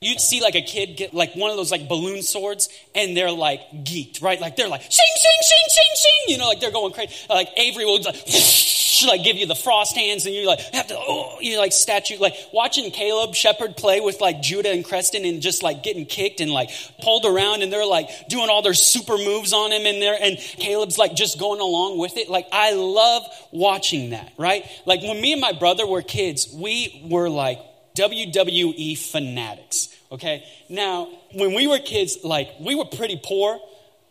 You'd 0.00 0.20
see 0.20 0.40
like 0.40 0.54
a 0.54 0.62
kid 0.62 0.96
get 0.96 1.12
like 1.12 1.34
one 1.34 1.50
of 1.50 1.56
those 1.56 1.72
like 1.72 1.88
balloon 1.88 2.22
swords 2.22 2.68
and 2.94 3.16
they're 3.16 3.32
like 3.32 3.60
geeked, 3.72 4.22
right? 4.22 4.40
Like 4.40 4.54
they're 4.54 4.68
like 4.68 4.82
sing, 4.82 4.90
sing, 4.92 5.38
sing, 5.40 5.58
sing, 5.68 5.84
sing, 5.94 6.12
you 6.28 6.38
know, 6.38 6.46
like 6.46 6.60
they're 6.60 6.70
going 6.70 6.92
crazy. 6.92 7.12
Like 7.28 7.48
Avery 7.56 7.84
would 7.84 8.04
like, 8.04 8.14
like 9.08 9.24
give 9.24 9.36
you 9.36 9.46
the 9.46 9.56
frost 9.56 9.96
hands 9.96 10.24
and 10.24 10.36
you're 10.36 10.46
like 10.46 10.60
have 10.72 10.86
to, 10.86 10.96
oh, 10.96 11.38
you 11.40 11.58
like 11.58 11.72
statue, 11.72 12.16
like 12.18 12.34
watching 12.52 12.92
Caleb 12.92 13.34
Shepherd 13.34 13.76
play 13.76 13.98
with 13.98 14.20
like 14.20 14.40
Judah 14.40 14.70
and 14.70 14.84
Creston 14.84 15.24
and 15.24 15.42
just 15.42 15.64
like 15.64 15.82
getting 15.82 16.06
kicked 16.06 16.40
and 16.40 16.52
like 16.52 16.70
pulled 17.02 17.24
around 17.24 17.62
and 17.62 17.72
they're 17.72 17.84
like 17.84 18.08
doing 18.28 18.48
all 18.50 18.62
their 18.62 18.74
super 18.74 19.18
moves 19.18 19.52
on 19.52 19.72
him 19.72 19.84
and 19.84 20.00
there 20.00 20.16
and 20.20 20.38
Caleb's 20.38 20.96
like 20.96 21.16
just 21.16 21.40
going 21.40 21.60
along 21.60 21.98
with 21.98 22.16
it. 22.18 22.28
Like 22.28 22.46
I 22.52 22.72
love 22.74 23.24
watching 23.50 24.10
that, 24.10 24.32
right? 24.38 24.64
Like 24.86 25.02
when 25.02 25.20
me 25.20 25.32
and 25.32 25.40
my 25.40 25.54
brother 25.54 25.88
were 25.88 26.02
kids, 26.02 26.48
we 26.54 27.04
were 27.10 27.28
like 27.28 27.58
WWE 27.98 28.96
fanatics. 28.96 29.88
Okay. 30.10 30.44
Now, 30.68 31.08
when 31.34 31.54
we 31.54 31.66
were 31.66 31.78
kids, 31.78 32.18
like, 32.24 32.48
we 32.60 32.74
were 32.74 32.86
pretty 32.86 33.20
poor, 33.22 33.60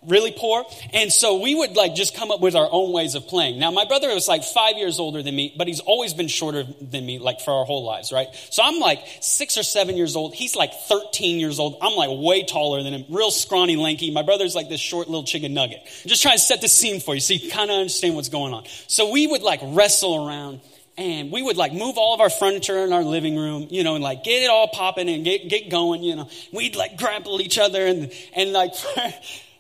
really 0.06 0.32
poor. 0.32 0.64
And 0.94 1.12
so 1.12 1.42
we 1.42 1.56
would, 1.56 1.76
like, 1.76 1.96
just 1.96 2.16
come 2.16 2.30
up 2.30 2.40
with 2.40 2.56
our 2.56 2.68
own 2.72 2.94
ways 2.94 3.16
of 3.16 3.28
playing. 3.28 3.60
Now, 3.60 3.72
my 3.72 3.86
brother 3.86 4.14
was 4.14 4.28
like 4.28 4.44
five 4.44 4.78
years 4.78 5.00
older 5.00 5.24
than 5.24 5.36
me, 5.36 5.54
but 5.58 5.68
he's 5.68 5.80
always 5.80 6.14
been 6.14 6.28
shorter 6.28 6.66
than 6.82 7.06
me, 7.06 7.18
like, 7.18 7.42
for 7.42 7.52
our 7.52 7.66
whole 7.66 7.84
lives, 7.84 8.12
right? 8.12 8.28
So 8.52 8.62
I'm 8.64 8.80
like 8.80 9.00
six 9.22 9.58
or 9.58 9.64
seven 9.64 9.98
years 9.98 10.16
old. 10.16 10.36
He's 10.36 10.56
like 10.56 10.72
13 10.88 11.40
years 11.40 11.60
old. 11.60 11.78
I'm 11.82 11.96
like 11.96 12.10
way 12.12 12.44
taller 12.44 12.84
than 12.84 12.94
him, 12.94 13.06
real 13.10 13.32
scrawny, 13.32 13.76
lanky. 13.76 14.12
My 14.12 14.22
brother's 14.22 14.54
like 14.54 14.70
this 14.70 14.82
short 14.82 15.08
little 15.08 15.24
chicken 15.24 15.54
nugget. 15.56 15.80
I'm 15.84 16.10
just 16.10 16.22
trying 16.22 16.38
to 16.38 16.44
set 16.44 16.62
the 16.62 16.70
scene 16.70 17.00
for 17.00 17.16
you 17.16 17.22
so 17.22 17.34
you 17.34 17.50
kind 17.50 17.72
of 17.72 17.78
understand 17.78 18.16
what's 18.16 18.30
going 18.30 18.54
on. 18.54 18.66
So 18.88 19.12
we 19.12 19.26
would, 19.26 19.42
like, 19.42 19.62
wrestle 19.64 20.28
around 20.28 20.62
and 20.98 21.32
we 21.32 21.42
would 21.44 21.58
like 21.58 21.74
move 21.74 21.98
all 21.98 22.16
of 22.16 22.22
our 22.22 22.30
furniture 22.30 22.80
in 22.80 22.92
our 22.92 23.04
living 23.04 23.36
room, 23.36 23.68
you 23.70 23.84
know, 23.84 23.96
and 23.96 24.04
like 24.04 24.24
get 24.24 24.42
it 24.42 24.50
all 24.50 24.68
popping 24.68 25.10
and 25.10 25.24
get, 25.24 25.48
get 25.48 25.70
going, 25.70 26.04
you 26.04 26.16
know. 26.16 26.30
We'd 26.52 26.76
like 26.76 26.98
grapple 26.98 27.40
each 27.40 27.58
other 27.58 27.86
and, 27.86 28.12
and 28.34 28.52
like 28.52 28.76
for, 28.76 29.14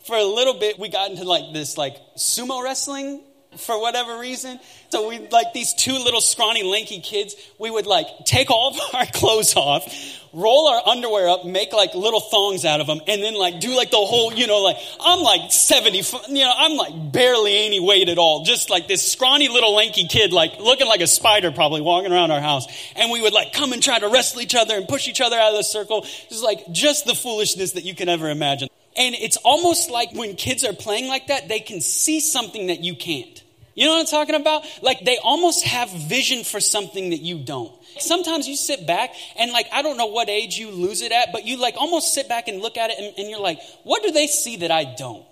for 0.06 0.15
a 0.15 0.24
little 0.24 0.56
bit 0.56 0.79
we 0.79 0.89
got 0.89 1.12
into 1.12 1.24
like 1.24 1.53
this 1.53 1.77
like 1.77 1.98
sumo 2.17 2.63
wrestling 2.63 3.22
for 3.58 3.80
whatever 3.80 4.20
reason. 4.20 4.60
So 4.90 5.10
we 5.10 5.20
like 5.30 5.54
these 5.54 5.74
two 5.74 5.94
little 5.94 6.22
scrawny 6.22 6.64
lanky 6.64 7.02
kids, 7.02 7.36
we 7.60 7.70
would 7.70 7.86
like 7.86 8.08
take 8.26 8.50
all 8.50 8.72
of 8.72 8.96
our 8.96 9.06
clothes 9.14 9.56
off, 9.56 9.86
roll 10.34 10.68
our 10.68 10.88
underwear 10.88 11.30
up, 11.30 11.46
make 11.46 11.74
like 11.74 11.94
little 11.94 12.20
thongs 12.20 12.64
out 12.64 12.80
of 12.80 12.88
them, 12.88 13.02
and 13.08 13.22
then 13.22 13.34
like 13.36 13.60
do 13.60 13.76
like 13.76 13.92
the 13.92 13.98
whole, 13.98 14.34
you 14.34 14.48
know, 14.48 14.62
like 14.62 14.78
I'm 15.00 15.20
like 15.20 15.52
70, 15.52 15.98
you 16.30 16.44
know, 16.44 16.54
I'm 16.56 16.78
like 16.78 17.12
barely 17.12 17.66
any 17.66 17.80
weight 17.80 18.10
at 18.10 18.18
all. 18.18 18.44
Just 18.44 18.70
like 18.70 18.88
this 18.88 19.12
scrawny 19.12 19.50
little 19.50 19.76
lanky 19.76 20.08
kid, 20.08 20.32
like 20.32 20.60
looking 20.60 20.88
like 20.88 21.02
a 21.02 21.08
spider 21.08 21.52
probably 21.52 21.82
walking 21.82 22.12
around 22.12 22.32
our 22.32 22.42
house. 22.42 22.68
And 22.96 23.12
we 23.12 23.22
would 23.22 23.34
like 23.34 23.54
come 23.54 23.74
and 23.74 23.84
try 23.84 24.00
to 24.00 24.08
wrestle 24.08 24.42
each 24.42 24.56
other 24.56 24.78
and 24.78 24.88
push 24.88 25.08
each 25.08 25.22
other 25.22 25.38
out 25.38 25.52
of 25.52 25.58
the 25.58 25.64
circle. 25.64 26.02
Just 26.30 26.44
like 26.44 26.72
just 26.72 27.06
the 27.06 27.16
foolishness 27.16 27.74
that 27.74 27.84
you 27.84 27.96
can 27.96 28.10
ever 28.10 28.30
imagine. 28.30 28.70
And 28.98 29.14
it's 29.16 29.38
almost 29.38 29.92
like 29.92 30.12
when 30.14 30.36
kids 30.36 30.64
are 30.64 30.74
playing 30.74 31.08
like 31.08 31.28
that, 31.28 31.48
they 31.48 31.60
can 31.60 31.82
see 31.82 32.20
something 32.20 32.68
that 32.68 32.84
you 32.84 32.96
can't. 32.96 33.44
You 33.78 33.86
know 33.86 33.92
what 33.92 34.00
I'm 34.00 34.06
talking 34.08 34.34
about? 34.34 34.64
Like 34.82 35.06
they 35.06 35.20
almost 35.20 35.64
have 35.64 35.92
vision 35.92 36.44
for 36.44 36.60
something 36.60 37.12
that 37.12 37.22
you 37.22 37.38
don't. 37.38 37.72
Sometimes 38.00 38.48
you 38.48 38.56
sit 38.56 38.88
back 38.88 39.14
and 39.38 39.52
like, 39.52 39.68
I 39.72 39.84
don't 39.84 39.98
know 39.98 40.08
what 40.08 40.30
age 40.30 40.58
you 40.58 40.72
lose 40.72 41.04
it 41.04 41.12
at, 41.12 41.32
but 41.32 41.46
you 41.46 41.58
like 41.58 41.76
almost 41.78 42.12
sit 42.12 42.28
back 42.28 42.48
and 42.48 42.60
look 42.60 42.76
at 42.76 42.90
it 42.90 42.98
and, 42.98 43.14
and 43.20 43.30
you're 43.30 43.40
like, 43.40 43.60
what 43.84 44.02
do 44.02 44.12
they 44.12 44.26
see 44.26 44.58
that 44.58 44.72
I 44.72 44.96
don't? 44.98 45.24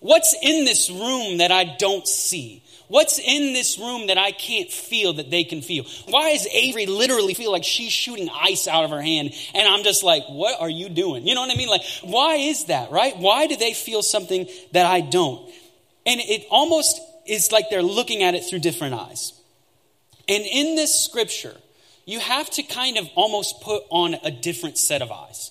What's 0.00 0.34
in 0.42 0.64
this 0.64 0.90
room 0.90 1.38
that 1.38 1.52
I 1.52 1.76
don't 1.78 2.04
see? 2.08 2.64
What's 2.88 3.20
in 3.20 3.52
this 3.52 3.78
room 3.78 4.08
that 4.08 4.18
I 4.18 4.32
can't 4.32 4.68
feel 4.68 5.12
that 5.12 5.30
they 5.30 5.44
can 5.44 5.62
feel? 5.62 5.84
Why 6.08 6.32
does 6.32 6.48
Avery 6.48 6.86
literally 6.86 7.34
feel 7.34 7.52
like 7.52 7.62
she's 7.62 7.92
shooting 7.92 8.28
ice 8.34 8.66
out 8.66 8.82
of 8.82 8.90
her 8.90 9.00
hand 9.00 9.32
and 9.54 9.68
I'm 9.68 9.84
just 9.84 10.02
like, 10.02 10.24
what 10.26 10.60
are 10.60 10.68
you 10.68 10.88
doing? 10.88 11.24
You 11.24 11.36
know 11.36 11.42
what 11.42 11.54
I 11.54 11.56
mean? 11.56 11.68
Like, 11.68 11.84
why 12.02 12.34
is 12.34 12.64
that, 12.64 12.90
right? 12.90 13.16
Why 13.16 13.46
do 13.46 13.56
they 13.56 13.74
feel 13.74 14.02
something 14.02 14.48
that 14.72 14.86
I 14.86 15.02
don't? 15.02 15.48
And 16.04 16.20
it 16.20 16.48
almost 16.50 17.00
is 17.26 17.52
like 17.52 17.70
they're 17.70 17.82
looking 17.82 18.22
at 18.22 18.34
it 18.34 18.44
through 18.44 18.60
different 18.60 18.94
eyes. 18.94 19.32
And 20.28 20.44
in 20.44 20.76
this 20.76 21.04
scripture, 21.04 21.56
you 22.04 22.20
have 22.20 22.50
to 22.50 22.62
kind 22.62 22.98
of 22.98 23.08
almost 23.14 23.60
put 23.60 23.82
on 23.90 24.14
a 24.24 24.30
different 24.30 24.78
set 24.78 25.02
of 25.02 25.10
eyes. 25.10 25.50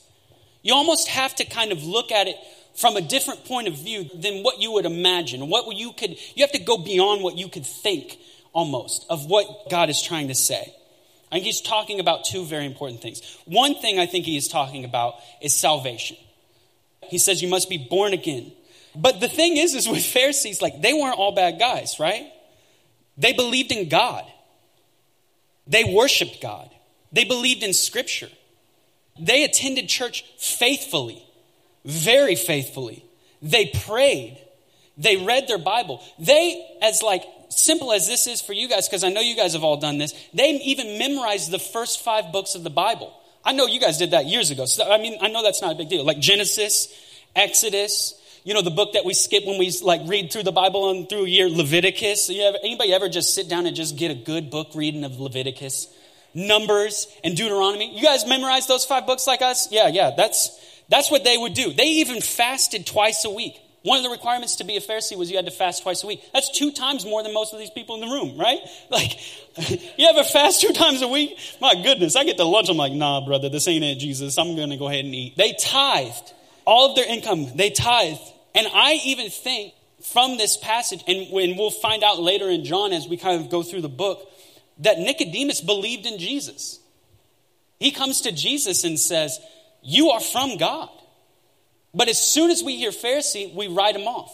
You 0.64 0.74
almost 0.74 1.08
have 1.08 1.36
to 1.36 1.46
kind 1.46 1.72
of 1.72 1.84
look 1.84 2.12
at 2.12 2.28
it 2.28 2.36
from 2.76 2.96
a 2.96 3.02
different 3.02 3.46
point 3.46 3.68
of 3.68 3.76
view 3.76 4.10
than 4.14 4.44
what 4.44 4.60
you 4.62 4.72
would 4.74 4.86
imagine. 4.86 5.50
What 5.50 5.76
you 5.76 5.92
could, 5.94 6.18
you 6.36 6.44
have 6.44 6.52
to 6.54 6.60
go 6.60 6.78
beyond 6.78 7.24
what 7.24 7.38
you 7.38 7.50
could 7.50 7.66
think 7.66 8.18
almost 8.54 9.06
of 9.10 9.26
what 9.26 9.70
God 9.70 9.90
is 9.90 10.02
trying 10.02 10.28
to 10.28 10.36
say. 10.36 10.74
I 11.32 11.36
think 11.36 11.46
he's 11.46 11.62
talking 11.62 12.00
about 12.00 12.26
two 12.26 12.44
very 12.44 12.66
important 12.66 13.02
things. 13.02 13.22
One 13.46 13.76
thing 13.76 14.00
I 14.00 14.06
think 14.06 14.26
he 14.26 14.36
is 14.36 14.48
talking 14.50 14.84
about 14.84 15.16
is 15.42 15.56
salvation. 15.56 16.18
He 17.04 17.18
says 17.18 17.42
you 17.42 17.48
must 17.48 17.70
be 17.70 17.78
born 17.78 18.14
again. 18.14 18.52
But 18.96 19.20
the 19.20 19.30
thing 19.30 19.58
is, 19.58 19.74
is 19.74 19.88
with 19.88 20.06
Pharisees, 20.06 20.62
like 20.62 20.82
they 20.82 20.94
weren't 20.94 21.18
all 21.18 21.34
bad 21.34 21.60
guys, 21.60 21.98
right? 22.00 22.32
They 23.18 23.34
believed 23.34 23.72
in 23.72 23.90
God. 23.90 24.26
They 25.68 25.84
worshiped 25.84 26.42
God. 26.42 26.70
They 27.12 27.24
believed 27.24 27.64
in 27.64 27.74
scripture. 27.74 28.30
They 29.20 29.44
attended 29.44 29.88
church 29.88 30.26
faithfully 30.38 31.24
very 31.86 32.36
faithfully. 32.36 33.06
They 33.42 33.72
prayed. 33.86 34.40
They 34.98 35.18
read 35.18 35.48
their 35.48 35.58
Bible. 35.58 36.04
They, 36.20 36.78
as 36.82 37.02
like 37.02 37.24
simple 37.50 37.92
as 37.92 38.08
this 38.08 38.28
is 38.28 38.42
for 38.42 38.54
you 38.54 38.70
guys, 38.70 38.88
because 38.88 39.04
I 39.04 39.10
know 39.10 39.22
you 39.22 39.36
guys 39.36 39.54
have 39.54 39.64
all 39.64 39.78
done 39.78 39.98
this, 39.98 40.14
they 40.34 40.52
even 40.52 41.00
memorized 41.00 41.52
the 41.52 41.60
first 41.60 42.04
five 42.04 42.32
books 42.32 42.56
of 42.56 42.64
the 42.64 42.70
Bible. 42.70 43.14
I 43.44 43.54
know 43.54 43.66
you 43.66 43.80
guys 43.80 43.98
did 43.98 44.12
that 44.12 44.28
years 44.28 44.52
ago. 44.52 44.66
So, 44.66 44.90
I 44.90 45.00
mean, 45.00 45.18
I 45.22 45.28
know 45.28 45.42
that's 45.42 45.62
not 45.62 45.72
a 45.72 45.76
big 45.76 45.90
deal. 45.90 46.06
Like 46.06 46.20
Genesis, 46.20 46.94
Exodus, 47.36 48.14
you 48.44 48.54
know, 48.54 48.62
the 48.62 48.72
book 48.72 48.94
that 48.94 49.06
we 49.06 49.14
skip 49.14 49.46
when 49.46 49.60
we 49.60 49.72
like 49.84 50.02
read 50.06 50.32
through 50.32 50.44
the 50.44 50.52
Bible 50.52 50.90
and 50.90 51.08
through 51.08 51.26
a 51.26 51.30
year, 51.30 51.50
Leviticus. 51.50 52.30
Ever, 52.30 52.58
anybody 52.64 52.94
ever 52.94 53.08
just 53.08 53.36
sit 53.36 53.48
down 53.48 53.68
and 53.68 53.76
just 53.76 53.98
get 53.98 54.10
a 54.10 54.16
good 54.16 54.50
book 54.50 54.70
reading 54.74 55.04
of 55.04 55.20
Leviticus? 55.20 55.88
Numbers 56.34 57.08
and 57.24 57.36
Deuteronomy. 57.36 57.96
You 57.96 58.02
guys 58.02 58.26
memorize 58.26 58.66
those 58.66 58.86
five 58.86 59.06
books 59.06 59.28
like 59.28 59.42
us? 59.42 59.72
Yeah, 59.72 59.88
yeah. 59.88 60.12
That's 60.16 60.50
that's 60.90 61.12
what 61.12 61.24
they 61.24 61.38
would 61.38 61.54
do. 61.54 61.74
They 61.74 61.86
even 61.86 62.22
fasted 62.22 62.88
twice 62.88 63.26
a 63.26 63.30
week. 63.30 63.60
One 63.84 63.98
of 63.98 64.04
the 64.04 64.12
requirements 64.12 64.58
to 64.58 64.64
be 64.64 64.78
a 64.78 64.82
Pharisee 64.82 65.18
was 65.18 65.32
you 65.32 65.38
had 65.38 65.46
to 65.46 65.52
fast 65.52 65.82
twice 65.82 66.04
a 66.04 66.08
week. 66.08 66.22
That's 66.34 66.56
two 66.56 66.72
times 66.72 67.04
more 67.04 67.24
than 67.24 67.34
most 67.34 67.52
of 67.52 67.60
these 67.60 67.72
people 67.72 67.96
in 67.96 68.02
the 68.02 68.14
room, 68.14 68.40
right? 68.40 68.60
Like, 68.92 69.18
you 69.98 70.08
ever 70.08 70.24
fast 70.24 70.62
two 70.62 70.74
times 70.74 71.02
a 71.02 71.08
week? 71.08 71.38
My 71.60 71.74
goodness, 71.82 72.16
I 72.16 72.24
get 72.24 72.38
to 72.38 72.44
lunch. 72.44 72.70
I'm 72.70 72.78
like, 72.78 72.94
nah, 72.94 73.26
brother, 73.26 73.50
this 73.50 73.68
ain't 73.68 73.84
it, 73.84 73.96
Jesus. 73.96 74.38
I'm 74.38 74.56
going 74.56 74.70
to 74.70 74.78
go 74.78 74.88
ahead 74.88 75.06
and 75.06 75.16
eat. 75.16 75.38
They 75.38 75.54
tithed 75.54 76.34
all 76.66 76.90
of 76.90 76.96
their 76.96 77.08
income. 77.08 77.56
They 77.56 77.70
tithe. 77.70 78.18
And 78.54 78.68
I 78.74 79.00
even 79.06 79.30
think 79.30 79.74
from 80.04 80.38
this 80.38 80.58
passage, 80.58 81.04
and 81.08 81.32
when 81.32 81.58
we'll 81.58 81.72
find 81.72 82.04
out 82.04 82.20
later 82.20 82.50
in 82.50 82.66
John 82.66 82.92
as 82.92 83.08
we 83.08 83.18
kind 83.18 83.42
of 83.42 83.50
go 83.50 83.64
through 83.64 83.82
the 83.82 83.90
book, 83.90 84.28
that 84.80 85.00
Nicodemus 85.00 85.62
believed 85.62 86.06
in 86.06 86.18
Jesus. 86.18 86.80
He 87.80 87.92
comes 87.92 88.22
to 88.22 88.32
Jesus 88.32 88.84
and 88.84 89.00
says, 89.00 89.40
you 89.82 90.10
are 90.10 90.20
from 90.20 90.58
God. 90.58 90.90
But 91.94 92.10
as 92.10 92.18
soon 92.18 92.52
as 92.52 92.64
we 92.64 92.78
hear 92.78 92.92
Pharisee, 92.92 93.54
we 93.54 93.68
write 93.68 93.96
him 93.96 94.08
off. 94.08 94.34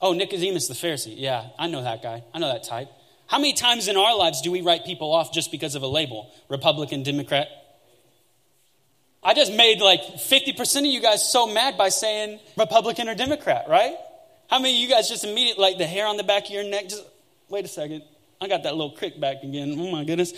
Oh, 0.00 0.14
Nicodemus 0.14 0.68
the 0.68 0.74
Pharisee. 0.74 1.14
Yeah, 1.16 1.48
I 1.58 1.68
know 1.68 1.82
that 1.82 2.02
guy. 2.02 2.24
I 2.34 2.38
know 2.38 2.52
that 2.52 2.64
type. 2.64 2.88
How 3.26 3.38
many 3.38 3.52
times 3.52 3.88
in 3.88 3.96
our 3.96 4.16
lives 4.16 4.42
do 4.42 4.50
we 4.50 4.62
write 4.62 4.84
people 4.84 5.12
off 5.12 5.32
just 5.32 5.50
because 5.50 5.74
of 5.74 5.82
a 5.82 5.86
label? 5.86 6.30
Republican, 6.48 7.02
Democrat? 7.02 7.48
I 9.22 9.34
just 9.34 9.52
made 9.52 9.80
like 9.80 10.02
50% 10.02 10.78
of 10.78 10.86
you 10.86 11.00
guys 11.00 11.30
so 11.30 11.46
mad 11.46 11.78
by 11.78 11.90
saying 11.90 12.40
Republican 12.56 13.08
or 13.08 13.14
Democrat, 13.14 13.66
right? 13.68 13.94
How 14.48 14.58
many 14.58 14.74
of 14.74 14.80
you 14.80 14.88
guys 14.88 15.08
just 15.08 15.24
immediately, 15.24 15.62
like 15.62 15.78
the 15.78 15.86
hair 15.86 16.06
on 16.06 16.16
the 16.16 16.24
back 16.24 16.44
of 16.44 16.50
your 16.50 16.64
neck, 16.64 16.88
just, 16.88 17.04
wait 17.48 17.64
a 17.64 17.68
second. 17.68 18.02
I 18.40 18.48
got 18.48 18.64
that 18.64 18.74
little 18.74 18.90
crick 18.92 19.20
back 19.20 19.42
again. 19.42 19.76
Oh 19.78 19.90
my 19.90 20.04
goodness. 20.04 20.32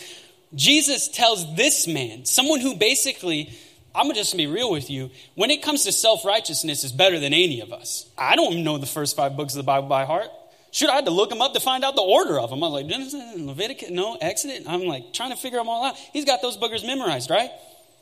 Jesus 0.54 1.08
tells 1.08 1.56
this 1.56 1.86
man, 1.86 2.26
someone 2.26 2.60
who 2.60 2.76
basically 2.76 3.56
I'm 3.94 4.06
gonna 4.06 4.14
just 4.14 4.36
be 4.36 4.48
real 4.48 4.70
with 4.72 4.90
you. 4.90 5.10
When 5.36 5.50
it 5.50 5.62
comes 5.62 5.84
to 5.84 5.92
self 5.92 6.24
righteousness, 6.24 6.82
is 6.82 6.92
better 6.92 7.20
than 7.20 7.32
any 7.32 7.60
of 7.60 7.72
us. 7.72 8.10
I 8.18 8.34
don't 8.34 8.64
know 8.64 8.76
the 8.76 8.86
first 8.86 9.16
five 9.16 9.36
books 9.36 9.54
of 9.54 9.58
the 9.58 9.62
Bible 9.62 9.88
by 9.88 10.04
heart. 10.04 10.28
Should 10.72 10.90
I 10.90 10.96
had 10.96 11.04
to 11.04 11.12
look 11.12 11.30
them 11.30 11.40
up 11.40 11.54
to 11.54 11.60
find 11.60 11.84
out 11.84 11.94
the 11.94 12.02
order 12.02 12.40
of 12.40 12.50
them? 12.50 12.64
I'm 12.64 12.72
like 12.72 12.88
Genesis, 12.88 13.22
Leviticus, 13.36 13.90
no, 13.90 14.16
Exodus. 14.20 14.66
I'm 14.66 14.82
like 14.82 15.12
trying 15.12 15.30
to 15.30 15.36
figure 15.36 15.58
them 15.58 15.68
all 15.68 15.84
out. 15.84 15.96
He's 15.96 16.24
got 16.24 16.42
those 16.42 16.56
boogers 16.56 16.84
memorized, 16.84 17.30
right? 17.30 17.50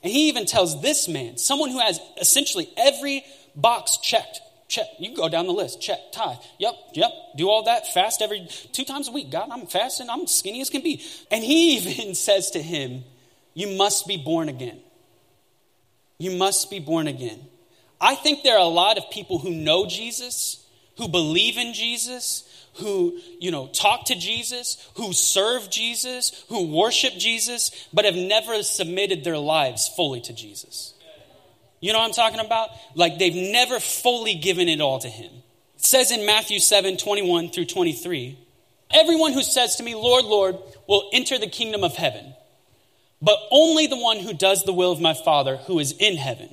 And 0.03 0.13
he 0.13 0.29
even 0.29 0.47
tells 0.47 0.81
this 0.83 1.09
man, 1.09 1.39
someone 1.39 1.71
who 1.71 1.79
has 1.79 2.01
essentially 2.21 2.69
every 2.77 3.25
box 3.55 3.99
checked. 3.99 4.41
Check. 4.69 4.87
You 4.99 5.15
go 5.15 5.29
down 5.29 5.47
the 5.47 5.53
list. 5.53 5.83
Check. 5.83 5.99
Tithe. 6.13 6.39
Yep. 6.59 6.75
Yep. 6.95 7.11
Do 7.37 7.51
all 7.51 7.65
that. 7.65 7.93
Fast 7.93 8.23
every 8.23 8.49
two 8.73 8.85
times 8.85 9.07
a 9.07 9.13
week. 9.13 9.31
God, 9.31 9.49
I'm 9.53 9.67
fasting. 9.67 10.09
I'm 10.09 10.27
skinny 10.27 10.63
as 10.63 10.71
can 10.71 10.83
be. 10.83 11.05
And 11.31 11.45
he 11.45 11.77
even 11.77 12.15
says 12.15 12.51
to 12.53 12.63
him, 12.63 13.05
You 13.53 13.77
must 13.77 14.07
be 14.09 14.17
born 14.17 14.49
again. 14.49 14.81
You 16.19 16.31
must 16.31 16.71
be 16.71 16.79
born 16.79 17.07
again. 17.07 17.39
I 18.01 18.15
think 18.15 18.43
there 18.43 18.57
are 18.57 18.65
a 18.65 18.65
lot 18.65 18.97
of 18.97 19.11
people 19.11 19.39
who 19.39 19.51
know 19.51 19.87
Jesus, 19.87 20.65
who 20.97 21.07
believe 21.07 21.59
in 21.59 21.75
Jesus, 21.75 22.49
who, 22.75 23.19
you 23.39 23.51
know, 23.51 23.69
talk 23.69 24.07
to 24.07 24.15
Jesus, 24.15 24.89
who 24.95 25.13
serve 25.13 25.71
Jesus, 25.71 26.45
who 26.49 26.75
worship 26.75 27.15
Jesus, 27.15 27.89
but 27.93 28.05
have 28.05 28.15
never 28.15 28.63
submitted 28.63 29.25
their 29.25 29.39
lives 29.39 29.89
fully 29.89 30.21
to 30.23 30.33
Jesus. 30.33 30.95
You 31.81 31.93
know 31.93 31.99
what 31.99 32.07
I'm 32.07 32.13
talking 32.13 32.45
about? 32.45 32.71
Like 32.95 33.19
they've 33.19 33.35
never 33.35 33.81
fully 33.81 34.35
given 34.35 34.69
it 34.69 34.81
all 34.81 35.01
to 35.01 35.09
Him. 35.09 35.31
It 35.77 35.85
says 35.85 36.11
in 36.11 36.25
Matthew 36.25 36.61
7 36.61 36.97
21 36.97 37.51
through 37.51 37.67
23 37.67 38.39
Everyone 38.91 39.33
who 39.33 39.43
says 39.43 39.77
to 39.77 39.83
me, 39.83 39.95
Lord, 39.95 40.25
Lord, 40.25 40.59
will 40.87 41.09
enter 41.13 41.39
the 41.39 41.47
kingdom 41.47 41.83
of 41.83 41.97
heaven 41.97 42.35
but 43.23 43.39
only 43.53 43.87
the 43.87 43.97
one 43.97 44.19
who 44.19 44.35
does 44.35 44.65
the 44.65 44.73
will 44.73 44.91
of 44.91 45.01
my 45.01 45.15
Father 45.15 45.57
who 45.57 45.79
is 45.79 45.93
in 45.93 46.17
heaven. 46.17 46.53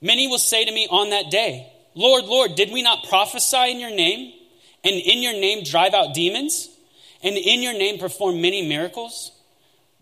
Many 0.00 0.28
will 0.28 0.38
say 0.38 0.64
to 0.64 0.72
me 0.72 0.86
on 0.88 1.10
that 1.10 1.30
day, 1.30 1.70
Lord, 1.94 2.24
Lord, 2.24 2.54
did 2.54 2.70
we 2.70 2.80
not 2.80 3.08
prophesy 3.08 3.72
in 3.72 3.80
your 3.80 3.90
name, 3.90 4.32
and 4.84 4.94
in 4.94 5.22
your 5.22 5.34
name 5.34 5.64
drive 5.64 5.94
out 5.94 6.14
demons, 6.14 6.68
and 7.22 7.36
in 7.36 7.62
your 7.62 7.74
name 7.74 7.98
perform 7.98 8.40
many 8.40 8.68
miracles? 8.68 9.32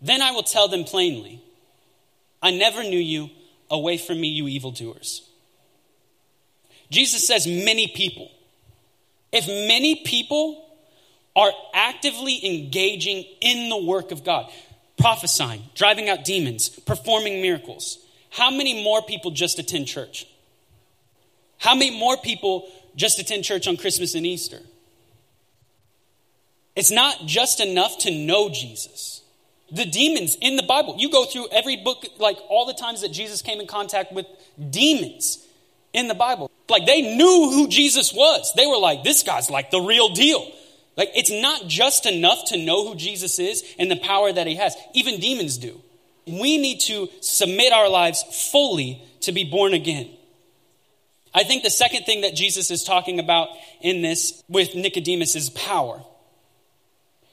Then 0.01 0.21
I 0.21 0.31
will 0.31 0.43
tell 0.43 0.67
them 0.67 0.83
plainly, 0.83 1.41
I 2.41 2.51
never 2.51 2.83
knew 2.83 2.99
you. 2.99 3.29
Away 3.71 3.99
from 3.99 4.19
me, 4.19 4.29
you 4.29 4.47
evildoers. 4.47 5.29
Jesus 6.89 7.27
says, 7.27 7.45
many 7.45 7.85
people. 7.85 8.31
If 9.31 9.45
many 9.45 9.97
people 9.97 10.67
are 11.35 11.51
actively 11.71 12.43
engaging 12.43 13.25
in 13.41 13.69
the 13.69 13.77
work 13.77 14.11
of 14.11 14.23
God, 14.23 14.51
prophesying, 14.97 15.63
driving 15.75 16.09
out 16.09 16.25
demons, 16.25 16.69
performing 16.69 17.41
miracles. 17.41 17.99
How 18.31 18.49
many 18.49 18.83
more 18.83 19.01
people 19.03 19.31
just 19.31 19.59
attend 19.59 19.87
church? 19.87 20.25
How 21.59 21.75
many 21.75 21.97
more 21.97 22.17
people 22.17 22.69
just 22.95 23.19
attend 23.19 23.43
church 23.43 23.67
on 23.67 23.77
Christmas 23.77 24.15
and 24.15 24.25
Easter? 24.25 24.59
It's 26.75 26.91
not 26.91 27.25
just 27.25 27.59
enough 27.59 27.97
to 27.99 28.11
know 28.11 28.49
Jesus. 28.49 29.21
The 29.71 29.85
demons 29.85 30.35
in 30.41 30.55
the 30.55 30.63
Bible, 30.63 30.95
you 30.97 31.11
go 31.11 31.25
through 31.25 31.47
every 31.51 31.77
book, 31.77 32.05
like 32.17 32.37
all 32.49 32.65
the 32.65 32.73
times 32.73 33.01
that 33.01 33.11
Jesus 33.11 33.41
came 33.41 33.59
in 33.59 33.67
contact 33.67 34.11
with 34.11 34.25
demons 34.69 35.45
in 35.93 36.07
the 36.07 36.15
Bible. 36.15 36.49
Like 36.69 36.85
they 36.85 37.01
knew 37.01 37.51
who 37.51 37.67
Jesus 37.67 38.13
was. 38.13 38.53
They 38.55 38.65
were 38.65 38.77
like, 38.77 39.03
this 39.03 39.23
guy's 39.23 39.49
like 39.49 39.71
the 39.71 39.81
real 39.81 40.09
deal. 40.09 40.51
Like, 40.99 41.11
it's 41.15 41.31
not 41.31 41.65
just 41.67 42.05
enough 42.05 42.43
to 42.47 42.57
know 42.57 42.85
who 42.85 42.93
Jesus 42.93 43.39
is 43.39 43.63
and 43.79 43.89
the 43.89 43.95
power 43.95 44.33
that 44.33 44.47
he 44.47 44.55
has. 44.55 44.75
Even 44.93 45.21
demons 45.21 45.57
do. 45.57 45.81
We 46.27 46.57
need 46.57 46.81
to 46.81 47.07
submit 47.21 47.71
our 47.71 47.87
lives 47.87 48.21
fully 48.51 49.01
to 49.21 49.31
be 49.31 49.45
born 49.45 49.73
again. 49.73 50.09
I 51.33 51.43
think 51.43 51.63
the 51.63 51.69
second 51.69 52.03
thing 52.03 52.21
that 52.21 52.35
Jesus 52.35 52.71
is 52.71 52.83
talking 52.83 53.19
about 53.19 53.49
in 53.81 54.01
this 54.01 54.43
with 54.49 54.75
Nicodemus 54.75 55.35
is 55.35 55.49
power. 55.51 56.03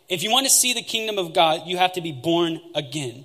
If 0.09 0.23
you 0.23 0.31
want 0.31 0.47
to 0.47 0.53
see 0.53 0.73
the 0.73 0.83
kingdom 0.83 1.19
of 1.19 1.35
God, 1.35 1.63
you 1.67 1.79
have 1.79 1.95
to 1.95 2.01
be 2.01 2.13
born 2.13 2.61
again. 2.75 3.25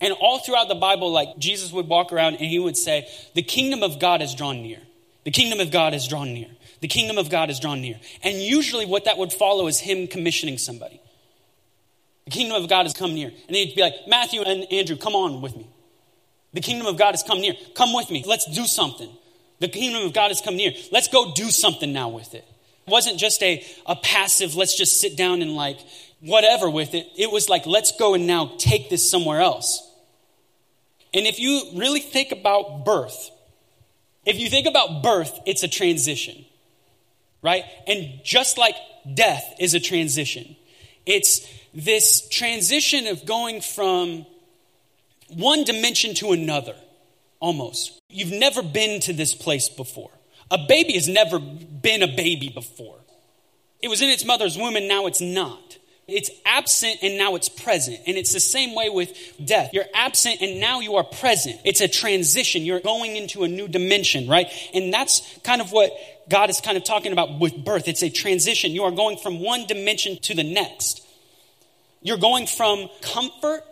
And 0.00 0.12
all 0.14 0.38
throughout 0.38 0.68
the 0.68 0.74
Bible, 0.74 1.10
like 1.10 1.38
Jesus 1.38 1.72
would 1.72 1.88
walk 1.88 2.12
around 2.12 2.34
and 2.34 2.46
he 2.46 2.58
would 2.58 2.76
say, 2.76 3.08
The 3.34 3.42
kingdom 3.42 3.82
of 3.82 3.98
God 3.98 4.22
is 4.22 4.34
drawn 4.34 4.62
near. 4.62 4.80
The 5.24 5.30
kingdom 5.30 5.60
of 5.60 5.70
God 5.70 5.94
is 5.94 6.06
drawn 6.06 6.32
near. 6.32 6.48
The 6.80 6.88
kingdom 6.88 7.18
of 7.18 7.30
God 7.30 7.50
is 7.50 7.58
drawn 7.58 7.80
near. 7.80 7.98
And 8.22 8.42
usually, 8.42 8.84
what 8.84 9.06
that 9.06 9.16
would 9.16 9.32
follow 9.32 9.66
is 9.66 9.80
him 9.80 10.06
commissioning 10.06 10.58
somebody. 10.58 11.00
The 12.26 12.30
kingdom 12.30 12.62
of 12.62 12.68
God 12.68 12.84
has 12.84 12.92
come 12.92 13.14
near. 13.14 13.28
And 13.28 13.56
he'd 13.56 13.74
be 13.74 13.82
like, 13.82 13.94
Matthew 14.06 14.42
and 14.42 14.70
Andrew, 14.72 14.96
come 14.96 15.14
on 15.14 15.40
with 15.40 15.56
me. 15.56 15.68
The 16.52 16.60
kingdom 16.60 16.86
of 16.86 16.96
God 16.96 17.12
has 17.12 17.22
come 17.22 17.40
near. 17.40 17.54
Come 17.74 17.92
with 17.94 18.10
me. 18.10 18.24
Let's 18.26 18.46
do 18.54 18.66
something. 18.66 19.10
The 19.60 19.68
kingdom 19.68 20.04
of 20.06 20.12
God 20.12 20.28
has 20.28 20.40
come 20.40 20.56
near. 20.56 20.72
Let's 20.90 21.08
go 21.08 21.32
do 21.34 21.50
something 21.50 21.92
now 21.92 22.08
with 22.08 22.34
it. 22.34 22.44
It 22.86 22.90
wasn't 22.90 23.18
just 23.18 23.42
a, 23.42 23.64
a 23.86 23.96
passive, 23.96 24.54
let's 24.56 24.76
just 24.76 25.00
sit 25.00 25.16
down 25.16 25.42
and 25.42 25.54
like 25.54 25.78
whatever 26.20 26.68
with 26.68 26.94
it. 26.94 27.06
It 27.16 27.30
was 27.30 27.48
like, 27.48 27.66
let's 27.66 27.96
go 27.96 28.14
and 28.14 28.26
now 28.26 28.52
take 28.58 28.90
this 28.90 29.08
somewhere 29.10 29.40
else. 29.40 29.90
And 31.12 31.26
if 31.26 31.38
you 31.38 31.62
really 31.74 32.00
think 32.00 32.32
about 32.32 32.84
birth, 32.84 33.30
if 34.26 34.36
you 34.36 34.48
think 34.48 34.66
about 34.66 35.02
birth, 35.02 35.38
it's 35.46 35.62
a 35.62 35.68
transition, 35.68 36.44
right? 37.42 37.64
And 37.86 38.20
just 38.24 38.58
like 38.58 38.74
death 39.14 39.44
is 39.60 39.74
a 39.74 39.80
transition, 39.80 40.56
it's 41.06 41.46
this 41.74 42.26
transition 42.28 43.06
of 43.06 43.26
going 43.26 43.60
from 43.60 44.26
one 45.28 45.64
dimension 45.64 46.14
to 46.14 46.32
another, 46.32 46.74
almost. 47.40 48.00
You've 48.08 48.32
never 48.32 48.62
been 48.62 49.00
to 49.00 49.12
this 49.12 49.34
place 49.34 49.68
before. 49.68 50.10
A 50.50 50.58
baby 50.58 50.94
has 50.94 51.08
never 51.08 51.38
been 51.38 52.02
a 52.02 52.08
baby 52.08 52.48
before. 52.48 52.98
It 53.82 53.88
was 53.88 54.02
in 54.02 54.10
its 54.10 54.24
mother's 54.24 54.56
womb 54.56 54.76
and 54.76 54.88
now 54.88 55.06
it's 55.06 55.20
not. 55.20 55.78
It's 56.06 56.30
absent 56.44 56.98
and 57.02 57.16
now 57.16 57.34
it's 57.34 57.48
present. 57.48 57.98
And 58.06 58.16
it's 58.16 58.32
the 58.32 58.40
same 58.40 58.74
way 58.74 58.90
with 58.90 59.16
death. 59.44 59.70
You're 59.72 59.86
absent 59.94 60.42
and 60.42 60.60
now 60.60 60.80
you 60.80 60.96
are 60.96 61.04
present. 61.04 61.58
It's 61.64 61.80
a 61.80 61.88
transition. 61.88 62.62
You're 62.62 62.80
going 62.80 63.16
into 63.16 63.44
a 63.44 63.48
new 63.48 63.68
dimension, 63.68 64.28
right? 64.28 64.48
And 64.74 64.92
that's 64.92 65.38
kind 65.44 65.60
of 65.60 65.72
what 65.72 65.92
God 66.28 66.50
is 66.50 66.60
kind 66.60 66.76
of 66.76 66.84
talking 66.84 67.12
about 67.12 67.38
with 67.40 67.64
birth. 67.64 67.88
It's 67.88 68.02
a 68.02 68.10
transition. 68.10 68.72
You 68.72 68.84
are 68.84 68.90
going 68.90 69.16
from 69.16 69.40
one 69.40 69.66
dimension 69.66 70.18
to 70.22 70.34
the 70.34 70.44
next. 70.44 71.02
You're 72.02 72.18
going 72.18 72.46
from 72.46 72.90
comfort, 73.00 73.64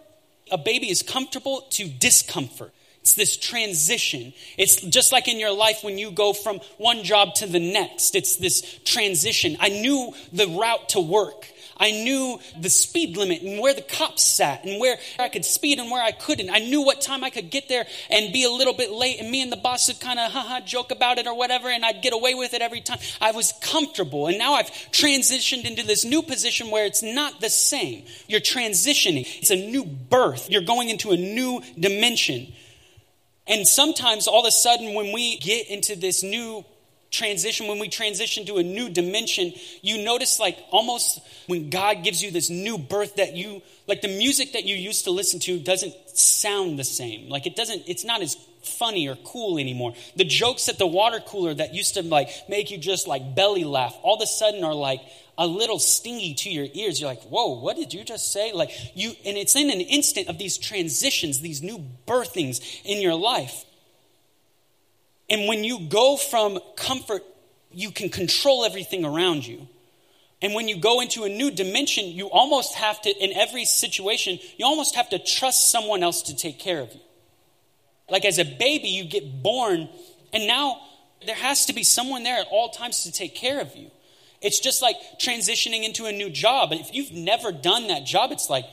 a 0.50 0.56
baby 0.56 0.90
is 0.90 1.02
comfortable, 1.02 1.66
to 1.72 1.86
discomfort. 1.86 2.72
It's 3.02 3.14
this 3.14 3.36
transition. 3.36 4.32
It's 4.56 4.80
just 4.80 5.10
like 5.10 5.26
in 5.26 5.40
your 5.40 5.50
life 5.50 5.82
when 5.82 5.98
you 5.98 6.12
go 6.12 6.32
from 6.32 6.60
one 6.78 7.02
job 7.02 7.34
to 7.36 7.46
the 7.46 7.58
next. 7.58 8.14
It's 8.14 8.36
this 8.36 8.78
transition. 8.84 9.56
I 9.58 9.70
knew 9.70 10.14
the 10.32 10.46
route 10.46 10.90
to 10.90 11.00
work. 11.00 11.48
I 11.76 11.90
knew 11.90 12.38
the 12.56 12.70
speed 12.70 13.16
limit 13.16 13.42
and 13.42 13.60
where 13.60 13.74
the 13.74 13.82
cops 13.82 14.22
sat 14.22 14.64
and 14.64 14.80
where 14.80 14.98
I 15.18 15.28
could 15.28 15.44
speed 15.44 15.80
and 15.80 15.90
where 15.90 16.02
I 16.02 16.12
couldn't. 16.12 16.48
I 16.48 16.60
knew 16.60 16.82
what 16.82 17.00
time 17.00 17.24
I 17.24 17.30
could 17.30 17.50
get 17.50 17.68
there 17.68 17.84
and 18.08 18.32
be 18.32 18.44
a 18.44 18.50
little 18.50 18.74
bit 18.74 18.92
late. 18.92 19.18
And 19.18 19.28
me 19.28 19.42
and 19.42 19.50
the 19.50 19.56
boss 19.56 19.88
would 19.88 19.98
kind 19.98 20.20
of 20.20 20.30
haha 20.30 20.60
joke 20.60 20.92
about 20.92 21.18
it 21.18 21.26
or 21.26 21.36
whatever, 21.36 21.68
and 21.68 21.84
I'd 21.84 22.00
get 22.00 22.12
away 22.12 22.34
with 22.34 22.54
it 22.54 22.62
every 22.62 22.82
time. 22.82 22.98
I 23.20 23.32
was 23.32 23.52
comfortable. 23.60 24.28
And 24.28 24.38
now 24.38 24.52
I've 24.52 24.70
transitioned 24.92 25.64
into 25.64 25.84
this 25.84 26.04
new 26.04 26.22
position 26.22 26.70
where 26.70 26.86
it's 26.86 27.02
not 27.02 27.40
the 27.40 27.50
same. 27.50 28.04
You're 28.28 28.40
transitioning, 28.40 29.26
it's 29.40 29.50
a 29.50 29.56
new 29.56 29.84
birth. 29.84 30.50
You're 30.50 30.62
going 30.62 30.88
into 30.88 31.10
a 31.10 31.16
new 31.16 31.62
dimension. 31.76 32.52
And 33.52 33.68
sometimes 33.68 34.28
all 34.28 34.40
of 34.40 34.46
a 34.46 34.50
sudden, 34.50 34.94
when 34.94 35.12
we 35.12 35.36
get 35.36 35.68
into 35.68 35.94
this 35.94 36.22
new 36.22 36.64
transition, 37.10 37.68
when 37.68 37.78
we 37.78 37.90
transition 37.90 38.46
to 38.46 38.56
a 38.56 38.62
new 38.62 38.88
dimension, 38.88 39.52
you 39.82 40.02
notice 40.02 40.40
like 40.40 40.56
almost 40.70 41.20
when 41.48 41.68
God 41.68 42.02
gives 42.02 42.22
you 42.22 42.30
this 42.30 42.48
new 42.48 42.78
birth 42.78 43.16
that 43.16 43.36
you, 43.36 43.60
like 43.86 44.00
the 44.00 44.08
music 44.08 44.54
that 44.54 44.64
you 44.64 44.74
used 44.74 45.04
to 45.04 45.10
listen 45.10 45.38
to 45.40 45.58
doesn't 45.58 45.92
sound 46.14 46.78
the 46.78 46.84
same. 46.84 47.28
Like 47.28 47.46
it 47.46 47.54
doesn't, 47.54 47.82
it's 47.86 48.04
not 48.04 48.22
as 48.22 48.36
funny 48.62 49.06
or 49.06 49.16
cool 49.16 49.58
anymore. 49.58 49.92
The 50.16 50.24
jokes 50.24 50.70
at 50.70 50.78
the 50.78 50.86
water 50.86 51.20
cooler 51.20 51.52
that 51.52 51.74
used 51.74 51.92
to 51.94 52.02
like 52.02 52.30
make 52.48 52.70
you 52.70 52.78
just 52.78 53.06
like 53.06 53.34
belly 53.34 53.64
laugh 53.64 53.94
all 54.02 54.16
of 54.16 54.22
a 54.22 54.26
sudden 54.26 54.64
are 54.64 54.74
like 54.74 55.00
a 55.38 55.46
little 55.46 55.78
stingy 55.78 56.34
to 56.34 56.50
your 56.50 56.66
ears. 56.72 57.00
You're 57.00 57.10
like, 57.10 57.22
whoa, 57.22 57.58
what 57.58 57.76
did 57.76 57.94
you 57.94 58.04
just 58.04 58.32
say? 58.32 58.52
Like 58.52 58.70
you, 58.94 59.12
and 59.24 59.36
it's 59.36 59.56
in 59.56 59.70
an 59.70 59.80
instant 59.80 60.28
of 60.28 60.38
these 60.38 60.58
transitions, 60.58 61.40
these 61.40 61.62
new 61.62 61.84
birthings 62.06 62.60
in 62.84 63.00
your 63.00 63.14
life. 63.14 63.64
And 65.30 65.48
when 65.48 65.64
you 65.64 65.80
go 65.88 66.16
from 66.16 66.58
comfort, 66.76 67.22
you 67.72 67.90
can 67.90 68.10
control 68.10 68.64
everything 68.64 69.04
around 69.04 69.46
you. 69.46 69.68
And 70.42 70.54
when 70.54 70.68
you 70.68 70.76
go 70.76 71.00
into 71.00 71.22
a 71.22 71.28
new 71.28 71.50
dimension, 71.50 72.06
you 72.06 72.26
almost 72.26 72.74
have 72.74 73.00
to, 73.02 73.10
in 73.10 73.32
every 73.32 73.64
situation, 73.64 74.38
you 74.58 74.66
almost 74.66 74.96
have 74.96 75.08
to 75.10 75.18
trust 75.18 75.70
someone 75.70 76.02
else 76.02 76.22
to 76.22 76.36
take 76.36 76.58
care 76.58 76.80
of 76.80 76.92
you. 76.92 77.00
Like 78.10 78.24
as 78.24 78.38
a 78.38 78.44
baby, 78.44 78.88
you 78.88 79.04
get 79.04 79.42
born, 79.42 79.88
and 80.32 80.46
now 80.46 80.80
there 81.24 81.36
has 81.36 81.66
to 81.66 81.72
be 81.72 81.84
someone 81.84 82.24
there 82.24 82.38
at 82.38 82.48
all 82.50 82.70
times 82.70 83.04
to 83.04 83.12
take 83.12 83.34
care 83.34 83.60
of 83.60 83.74
you. 83.76 83.90
It's 84.42 84.60
just 84.60 84.82
like 84.82 84.96
transitioning 85.20 85.84
into 85.84 86.06
a 86.06 86.12
new 86.12 86.30
job. 86.30 86.72
If 86.72 86.94
you've 86.94 87.12
never 87.12 87.52
done 87.52 87.88
that 87.88 88.04
job, 88.04 88.32
it's 88.32 88.50
like, 88.50 88.64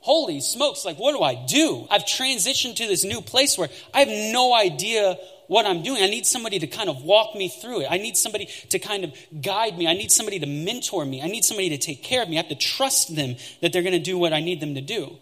holy 0.00 0.40
smokes, 0.40 0.84
like, 0.84 0.96
what 0.96 1.12
do 1.12 1.22
I 1.22 1.34
do? 1.46 1.86
I've 1.90 2.04
transitioned 2.04 2.76
to 2.76 2.86
this 2.86 3.04
new 3.04 3.20
place 3.20 3.58
where 3.58 3.68
I 3.92 4.00
have 4.00 4.08
no 4.08 4.54
idea 4.54 5.18
what 5.48 5.66
I'm 5.66 5.82
doing. 5.82 6.02
I 6.02 6.06
need 6.08 6.26
somebody 6.26 6.58
to 6.60 6.66
kind 6.66 6.88
of 6.88 7.02
walk 7.02 7.34
me 7.34 7.48
through 7.48 7.82
it. 7.82 7.88
I 7.90 7.98
need 7.98 8.16
somebody 8.16 8.46
to 8.70 8.78
kind 8.78 9.04
of 9.04 9.12
guide 9.42 9.76
me. 9.76 9.86
I 9.86 9.94
need 9.94 10.10
somebody 10.10 10.38
to 10.38 10.46
mentor 10.46 11.04
me. 11.04 11.22
I 11.22 11.26
need 11.26 11.44
somebody 11.44 11.70
to 11.70 11.78
take 11.78 12.02
care 12.02 12.22
of 12.22 12.28
me. 12.28 12.36
I 12.36 12.42
have 12.42 12.48
to 12.48 12.54
trust 12.54 13.14
them 13.16 13.36
that 13.60 13.72
they're 13.72 13.82
going 13.82 13.92
to 13.92 13.98
do 13.98 14.18
what 14.18 14.32
I 14.32 14.40
need 14.40 14.60
them 14.60 14.74
to 14.74 14.80
do. 14.80 15.16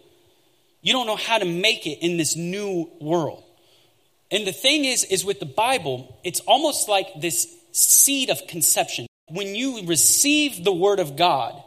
You 0.81 0.93
don't 0.93 1.07
know 1.07 1.15
how 1.15 1.37
to 1.37 1.45
make 1.45 1.87
it 1.87 1.99
in 2.05 2.17
this 2.17 2.35
new 2.35 2.89
world. 3.01 3.43
And 4.29 4.45
the 4.45 4.51
thing 4.51 4.85
is, 4.85 5.05
is 5.05 5.23
with 5.23 5.39
the 5.39 5.45
Bible, 5.45 6.19
it's 6.23 6.41
almost 6.41 6.89
like 6.89 7.07
this 7.19 7.47
seed 7.71 8.29
of 8.29 8.45
conception. 8.47 9.07
When 9.29 9.55
you 9.55 9.85
receive 9.85 10.63
the 10.63 10.73
word 10.73 10.99
of 10.99 11.15
God, 11.15 11.61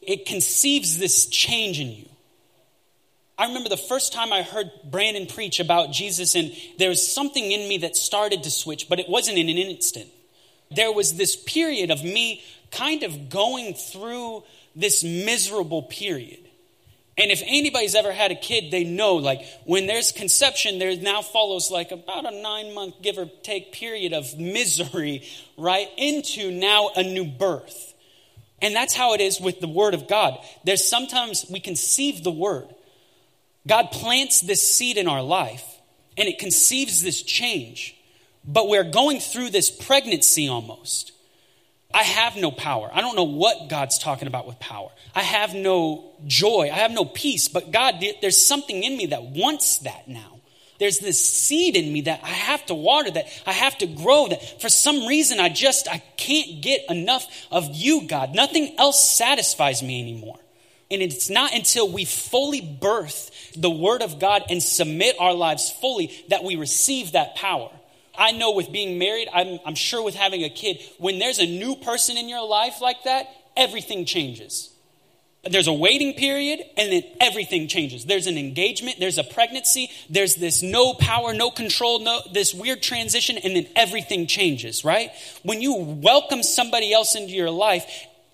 it 0.00 0.26
conceives 0.26 0.98
this 0.98 1.26
change 1.26 1.80
in 1.80 1.88
you. 1.90 2.08
I 3.36 3.46
remember 3.46 3.68
the 3.68 3.76
first 3.76 4.12
time 4.12 4.32
I 4.32 4.42
heard 4.42 4.70
Brandon 4.84 5.26
preach 5.26 5.58
about 5.58 5.90
Jesus, 5.90 6.34
and 6.34 6.52
there 6.78 6.88
was 6.88 7.12
something 7.12 7.50
in 7.50 7.68
me 7.68 7.78
that 7.78 7.96
started 7.96 8.44
to 8.44 8.50
switch, 8.50 8.88
but 8.88 9.00
it 9.00 9.08
wasn't 9.08 9.38
in 9.38 9.48
an 9.48 9.56
instant. 9.56 10.08
There 10.70 10.92
was 10.92 11.14
this 11.14 11.34
period 11.34 11.90
of 11.90 12.04
me 12.04 12.42
kind 12.70 13.02
of 13.02 13.30
going 13.30 13.74
through 13.74 14.44
this 14.76 15.02
miserable 15.02 15.82
period. 15.82 16.43
And 17.16 17.30
if 17.30 17.42
anybody's 17.46 17.94
ever 17.94 18.12
had 18.12 18.32
a 18.32 18.36
kid, 18.36 18.70
they 18.70 18.82
know 18.82 19.14
like 19.14 19.40
when 19.64 19.86
there's 19.86 20.10
conception, 20.10 20.78
there 20.78 20.96
now 20.96 21.22
follows 21.22 21.70
like 21.70 21.92
about 21.92 22.26
a 22.26 22.42
nine 22.42 22.74
month, 22.74 23.00
give 23.02 23.18
or 23.18 23.26
take, 23.42 23.72
period 23.72 24.12
of 24.12 24.36
misery, 24.36 25.22
right? 25.56 25.88
Into 25.96 26.50
now 26.50 26.90
a 26.96 27.02
new 27.02 27.24
birth. 27.24 27.94
And 28.60 28.74
that's 28.74 28.94
how 28.94 29.14
it 29.14 29.20
is 29.20 29.40
with 29.40 29.60
the 29.60 29.68
Word 29.68 29.94
of 29.94 30.08
God. 30.08 30.38
There's 30.64 30.88
sometimes 30.88 31.46
we 31.48 31.60
conceive 31.60 32.24
the 32.24 32.32
Word, 32.32 32.66
God 33.66 33.90
plants 33.92 34.40
this 34.40 34.74
seed 34.74 34.96
in 34.96 35.08
our 35.08 35.22
life 35.22 35.64
and 36.16 36.28
it 36.28 36.38
conceives 36.38 37.02
this 37.02 37.22
change. 37.22 37.96
But 38.44 38.68
we're 38.68 38.90
going 38.90 39.20
through 39.20 39.50
this 39.50 39.70
pregnancy 39.70 40.48
almost. 40.48 41.12
I 41.94 42.02
have 42.02 42.34
no 42.34 42.50
power. 42.50 42.90
I 42.92 43.00
don't 43.00 43.14
know 43.14 43.22
what 43.22 43.68
God's 43.68 43.98
talking 43.98 44.26
about 44.26 44.48
with 44.48 44.58
power. 44.58 44.90
I 45.14 45.22
have 45.22 45.54
no 45.54 46.12
joy. 46.26 46.68
I 46.72 46.78
have 46.78 46.90
no 46.90 47.04
peace. 47.04 47.46
But 47.46 47.70
God, 47.70 48.04
there's 48.20 48.44
something 48.44 48.82
in 48.82 48.96
me 48.96 49.06
that 49.06 49.22
wants 49.22 49.78
that 49.78 50.08
now. 50.08 50.40
There's 50.80 50.98
this 50.98 51.24
seed 51.24 51.76
in 51.76 51.92
me 51.92 52.00
that 52.02 52.20
I 52.24 52.30
have 52.30 52.66
to 52.66 52.74
water, 52.74 53.12
that 53.12 53.26
I 53.46 53.52
have 53.52 53.78
to 53.78 53.86
grow, 53.86 54.26
that 54.26 54.60
for 54.60 54.68
some 54.68 55.06
reason 55.06 55.38
I 55.38 55.48
just, 55.48 55.88
I 55.88 55.98
can't 56.16 56.60
get 56.60 56.90
enough 56.90 57.28
of 57.52 57.68
you, 57.72 58.08
God. 58.08 58.34
Nothing 58.34 58.74
else 58.76 59.16
satisfies 59.16 59.80
me 59.80 60.00
anymore. 60.00 60.40
And 60.90 61.00
it's 61.00 61.30
not 61.30 61.54
until 61.54 61.90
we 61.90 62.04
fully 62.04 62.60
birth 62.60 63.52
the 63.56 63.70
Word 63.70 64.02
of 64.02 64.18
God 64.18 64.42
and 64.50 64.60
submit 64.60 65.14
our 65.20 65.32
lives 65.32 65.70
fully 65.70 66.12
that 66.28 66.42
we 66.42 66.56
receive 66.56 67.12
that 67.12 67.36
power. 67.36 67.70
I 68.16 68.32
know 68.32 68.52
with 68.52 68.70
being 68.72 68.98
married, 68.98 69.28
I'm, 69.32 69.58
I'm, 69.64 69.74
sure 69.74 70.02
with 70.02 70.14
having 70.14 70.44
a 70.44 70.50
kid, 70.50 70.80
when 70.98 71.18
there's 71.18 71.38
a 71.38 71.46
new 71.46 71.76
person 71.76 72.16
in 72.16 72.28
your 72.28 72.46
life 72.46 72.80
like 72.80 73.04
that, 73.04 73.28
everything 73.56 74.04
changes. 74.04 74.70
There's 75.50 75.66
a 75.66 75.72
waiting 75.72 76.14
period, 76.14 76.60
and 76.76 76.90
then 76.90 77.02
everything 77.20 77.68
changes. 77.68 78.06
There's 78.06 78.26
an 78.26 78.38
engagement, 78.38 78.96
there's 78.98 79.18
a 79.18 79.24
pregnancy, 79.24 79.90
there's 80.08 80.36
this 80.36 80.62
no 80.62 80.94
power, 80.94 81.34
no 81.34 81.50
control, 81.50 82.00
no, 82.00 82.20
this 82.32 82.54
weird 82.54 82.82
transition, 82.82 83.36
and 83.38 83.54
then 83.54 83.66
everything 83.76 84.26
changes, 84.26 84.84
right? 84.84 85.10
When 85.42 85.60
you 85.60 85.74
welcome 85.74 86.42
somebody 86.42 86.92
else 86.92 87.14
into 87.14 87.32
your 87.32 87.50
life, 87.50 87.84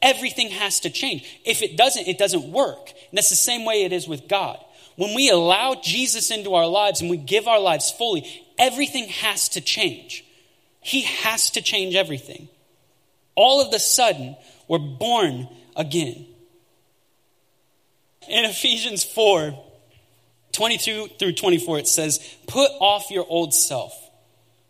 everything 0.00 0.50
has 0.50 0.80
to 0.80 0.90
change. 0.90 1.40
If 1.44 1.62
it 1.62 1.76
doesn't, 1.76 2.06
it 2.06 2.18
doesn't 2.18 2.44
work. 2.52 2.90
And 3.10 3.18
that's 3.18 3.30
the 3.30 3.36
same 3.36 3.64
way 3.64 3.84
it 3.84 3.92
is 3.92 4.06
with 4.06 4.28
God. 4.28 4.58
When 4.96 5.14
we 5.14 5.30
allow 5.30 5.76
Jesus 5.82 6.30
into 6.30 6.54
our 6.54 6.66
lives 6.66 7.00
and 7.00 7.10
we 7.10 7.16
give 7.16 7.48
our 7.48 7.58
lives 7.58 7.90
fully, 7.90 8.44
everything 8.60 9.08
has 9.08 9.48
to 9.50 9.60
change. 9.60 10.24
He 10.80 11.02
has 11.02 11.50
to 11.50 11.62
change 11.62 11.96
everything. 11.96 12.48
All 13.34 13.66
of 13.66 13.72
a 13.74 13.78
sudden, 13.80 14.36
we're 14.68 14.78
born 14.78 15.48
again. 15.74 16.26
In 18.28 18.44
Ephesians 18.44 19.02
4 19.02 19.64
22 20.52 21.08
through 21.18 21.32
24, 21.32 21.78
it 21.78 21.88
says, 21.88 22.18
Put 22.48 22.70
off 22.80 23.10
your 23.10 23.24
old 23.28 23.54
self, 23.54 23.92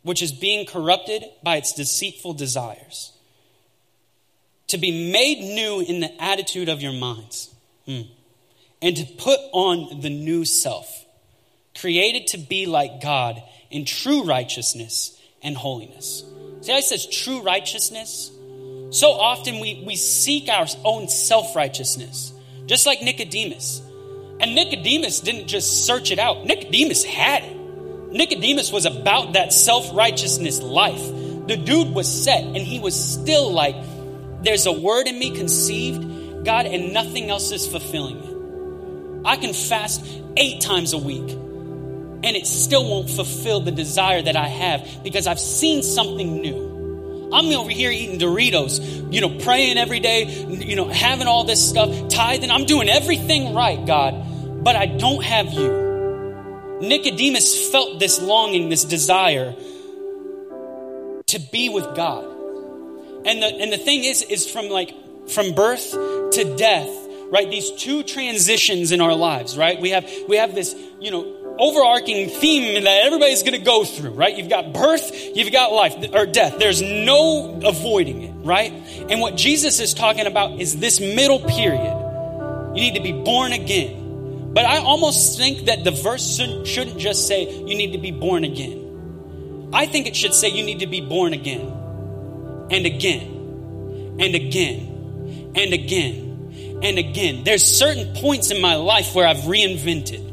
which 0.02 0.22
is 0.22 0.30
being 0.30 0.66
corrupted 0.66 1.24
by 1.42 1.56
its 1.56 1.72
deceitful 1.72 2.34
desires 2.34 3.12
to 4.68 4.78
be 4.78 5.10
made 5.10 5.40
new 5.40 5.80
in 5.80 6.00
the 6.00 6.22
attitude 6.22 6.68
of 6.68 6.80
your 6.80 6.92
minds, 6.92 7.52
mm. 7.88 8.06
and 8.80 8.96
to 8.96 9.04
put 9.04 9.40
on 9.52 10.00
the 10.00 10.10
new 10.10 10.44
self, 10.44 11.04
created 11.74 12.28
to 12.28 12.38
be 12.38 12.66
like 12.66 13.02
God 13.02 13.42
in 13.70 13.84
true 13.84 14.24
righteousness 14.24 15.18
and 15.42 15.56
holiness. 15.56 16.24
See 16.60 16.72
how 16.72 16.80
says 16.80 17.06
true 17.06 17.42
righteousness? 17.42 18.30
So 18.90 19.12
often 19.12 19.60
we, 19.60 19.82
we 19.86 19.96
seek 19.96 20.48
our 20.48 20.66
own 20.84 21.08
self 21.08 21.54
righteousness, 21.54 22.32
just 22.66 22.86
like 22.86 23.02
Nicodemus. 23.02 23.80
And 24.40 24.54
Nicodemus 24.54 25.20
didn't 25.20 25.48
just 25.48 25.86
search 25.86 26.10
it 26.10 26.18
out, 26.18 26.44
Nicodemus 26.44 27.04
had 27.04 27.44
it. 27.44 27.56
Nicodemus 28.10 28.72
was 28.72 28.86
about 28.86 29.34
that 29.34 29.52
self 29.52 29.94
righteousness 29.94 30.60
life. 30.60 31.02
The 31.46 31.56
dude 31.56 31.94
was 31.94 32.08
set, 32.08 32.42
and 32.42 32.56
he 32.56 32.78
was 32.80 32.94
still 32.94 33.52
like, 33.52 33.76
There's 34.42 34.66
a 34.66 34.72
word 34.72 35.06
in 35.06 35.18
me 35.18 35.36
conceived, 35.36 36.44
God, 36.44 36.66
and 36.66 36.92
nothing 36.92 37.30
else 37.30 37.52
is 37.52 37.66
fulfilling 37.66 38.18
it. 38.18 38.30
I 39.24 39.36
can 39.36 39.52
fast 39.52 40.04
eight 40.36 40.60
times 40.60 40.92
a 40.92 40.98
week, 40.98 41.28
and 42.22 42.36
it 42.36 42.46
still 42.46 42.88
won't 42.88 43.08
fulfill 43.10 43.60
the 43.60 43.70
desire 43.70 44.22
that 44.22 44.36
I 44.36 44.46
have 44.46 45.02
because 45.02 45.26
I've 45.26 45.40
seen 45.40 45.82
something 45.82 46.40
new. 46.40 47.30
I'm 47.32 47.46
over 47.56 47.70
here 47.70 47.90
eating 47.90 48.18
Doritos, 48.18 49.12
you 49.12 49.20
know, 49.20 49.38
praying 49.38 49.78
every 49.78 50.00
day, 50.00 50.24
you 50.24 50.74
know, 50.74 50.88
having 50.88 51.28
all 51.28 51.44
this 51.44 51.66
stuff, 51.66 52.08
tithing. 52.08 52.50
I'm 52.50 52.66
doing 52.66 52.88
everything 52.88 53.54
right, 53.54 53.84
God, 53.86 54.64
but 54.64 54.74
I 54.74 54.86
don't 54.86 55.22
have 55.22 55.52
you. 55.52 56.78
Nicodemus 56.82 57.70
felt 57.70 58.00
this 58.00 58.20
longing, 58.20 58.68
this 58.68 58.84
desire 58.84 59.54
to 61.26 61.38
be 61.52 61.68
with 61.68 61.94
God. 61.94 62.24
And 63.24 63.42
the, 63.42 63.46
and 63.46 63.72
the 63.72 63.78
thing 63.78 64.04
is, 64.04 64.22
is 64.22 64.50
from 64.50 64.68
like, 64.68 64.92
from 65.28 65.54
birth 65.54 65.90
to 65.92 66.54
death, 66.56 66.90
right? 67.30 67.48
These 67.48 67.70
two 67.72 68.02
transitions 68.02 68.90
in 68.92 69.00
our 69.00 69.14
lives, 69.14 69.56
right? 69.56 69.80
We 69.80 69.90
have, 69.90 70.10
we 70.28 70.36
have 70.36 70.54
this, 70.54 70.74
you 70.98 71.10
know, 71.10 71.39
overarching 71.60 72.28
theme 72.28 72.82
that 72.82 73.04
everybody's 73.04 73.42
going 73.42 73.58
to 73.58 73.64
go 73.64 73.84
through, 73.84 74.10
right? 74.10 74.36
You've 74.36 74.48
got 74.48 74.72
birth, 74.72 75.10
you've 75.36 75.52
got 75.52 75.72
life 75.72 75.94
or 76.12 76.26
death. 76.26 76.58
There's 76.58 76.80
no 76.80 77.60
avoiding 77.62 78.22
it, 78.22 78.32
right? 78.44 78.72
And 78.72 79.20
what 79.20 79.36
Jesus 79.36 79.78
is 79.78 79.94
talking 79.94 80.26
about 80.26 80.58
is 80.60 80.78
this 80.78 80.98
middle 81.00 81.40
period. 81.40 81.96
You 82.74 82.80
need 82.82 82.94
to 82.94 83.02
be 83.02 83.12
born 83.12 83.52
again. 83.52 84.52
But 84.52 84.64
I 84.64 84.78
almost 84.78 85.38
think 85.38 85.66
that 85.66 85.84
the 85.84 85.92
verse 85.92 86.36
shouldn't 86.36 86.98
just 86.98 87.28
say 87.28 87.48
you 87.48 87.76
need 87.76 87.92
to 87.92 87.98
be 87.98 88.10
born 88.10 88.44
again. 88.44 89.68
I 89.72 89.86
think 89.86 90.08
it 90.08 90.16
should 90.16 90.34
say 90.34 90.48
you 90.48 90.64
need 90.64 90.80
to 90.80 90.88
be 90.88 91.00
born 91.00 91.32
again 91.32 91.66
and 92.70 92.86
again 92.86 94.16
and 94.18 94.34
again 94.34 95.52
and 95.54 95.72
again 95.72 96.80
and 96.82 96.98
again. 96.98 97.44
There's 97.44 97.64
certain 97.64 98.14
points 98.14 98.50
in 98.50 98.60
my 98.60 98.74
life 98.74 99.14
where 99.14 99.26
I've 99.26 99.44
reinvented. 99.46 100.29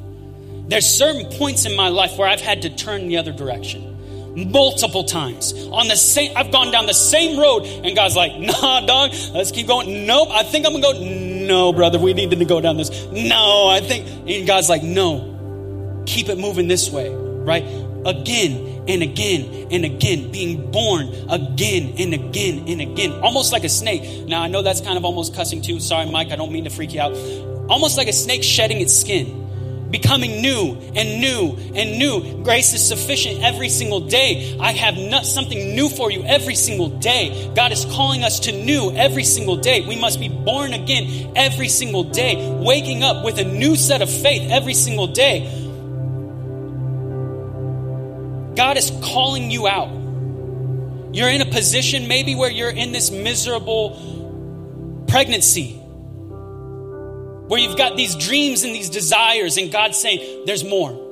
There's 0.68 0.86
certain 0.86 1.26
points 1.38 1.66
in 1.66 1.76
my 1.76 1.90
life 1.90 2.18
where 2.18 2.28
I've 2.28 2.42
had 2.42 2.64
to 2.64 2.70
turn 2.70 3.08
the 3.08 3.18
other 3.18 3.32
direction 3.32 3.98
multiple 4.46 5.04
times. 5.04 5.54
On 5.72 5.88
the 5.88 5.96
same 5.96 6.32
i've 6.38 6.52
gone 6.52 6.72
down 6.72 6.86
the 6.86 6.94
same 6.94 7.40
road 7.40 7.66
and 7.66 7.96
god's 7.96 8.16
like 8.16 8.34
nah 8.40 8.86
dog 8.86 9.12
let's 9.34 9.52
keep 9.52 9.68
going. 9.68 10.06
Nope 10.06 10.30
i 10.32 10.44
think 10.44 10.66
i'm 10.66 10.80
gonna 10.80 10.94
go 10.94 11.04
no 11.04 11.74
brother 11.74 11.98
we 11.98 12.14
need 12.14 12.30
to 12.30 12.46
go 12.46 12.62
down 12.62 12.78
this. 12.78 13.08
No 13.08 13.68
i 13.68 13.80
think 13.80 14.08
and 14.30 14.46
god's 14.46 14.70
like 14.70 14.84
no 14.84 16.04
keep 16.06 16.30
it 16.30 16.38
moving 16.38 16.68
this 16.68 16.90
way 16.90 17.10
right? 17.10 17.64
Again 18.06 18.84
and 18.88 19.02
again 19.02 19.68
and 19.72 19.84
again 19.86 20.32
being 20.32 20.70
born 20.72 21.08
again 21.30 21.96
and 21.98 22.14
again 22.14 22.68
and 22.68 22.82
again 22.82 23.12
almost 23.22 23.52
like 23.52 23.64
a 23.64 23.70
snake. 23.70 24.28
Now 24.28 24.44
i 24.44 24.48
know 24.48 24.62
that's 24.62 24.82
kind 24.82 24.98
of 24.98 25.06
almost 25.06 25.34
cussing 25.34 25.64
too. 25.64 25.80
Sorry 25.80 26.10
mike 26.12 26.32
i 26.32 26.36
don't 26.36 26.52
mean 26.52 26.66
to 26.66 26.70
freak 26.70 26.94
you 26.94 27.02
out. 27.02 27.14
Almost 27.70 27.98
like 27.98 28.08
a 28.08 28.14
snake 28.14 28.44
shedding 28.44 28.82
its 28.82 28.98
skin 28.98 29.47
becoming 29.90 30.42
new 30.42 30.74
and 30.96 31.22
new 31.22 31.56
and 31.76 31.98
new. 31.98 32.44
Grace 32.44 32.74
is 32.74 32.86
sufficient 32.86 33.42
every 33.44 33.70
single 33.70 34.02
day. 34.02 34.58
I 34.60 34.72
have 34.74 34.98
not, 34.98 35.26
something 35.26 35.76
new 35.76 35.90
for 35.90 36.12
you 36.12 36.24
every 36.24 36.56
single 36.56 36.90
day. 36.90 37.52
God 37.56 37.72
is 37.72 37.86
calling 37.86 38.24
us 38.24 38.42
to 38.42 38.52
new 38.52 38.92
every 38.92 39.24
single 39.24 39.58
day. 39.58 39.88
We 39.88 40.00
must 40.00 40.20
be 40.20 40.30
born 40.30 40.74
again 40.74 41.34
every 41.36 41.70
single 41.70 42.04
day, 42.04 42.36
waking 42.60 43.04
up 43.04 43.24
with 43.24 43.38
a 43.40 43.44
new 43.44 43.76
set 43.76 44.02
of 44.02 44.10
faith 44.10 44.52
every 44.52 44.74
single 44.74 45.08
day. 45.08 45.64
God 48.56 48.78
is 48.78 48.92
calling 49.04 49.52
you 49.52 49.68
out. 49.68 49.90
You're 51.14 51.30
in 51.30 51.42
a 51.42 51.46
position 51.46 52.08
maybe 52.08 52.36
where 52.36 52.52
you're 52.52 52.70
in 52.70 52.92
this 52.92 53.12
miserable 53.12 55.06
pregnancy 55.08 55.77
where 57.48 57.60
you've 57.60 57.78
got 57.78 57.96
these 57.98 58.16
dreams 58.16 58.64
and 58.64 58.74
these 58.76 58.90
desires, 58.90 59.58
and 59.58 59.72
God's 59.72 59.98
saying, 59.98 60.46
There's 60.46 60.64
more. 60.64 61.06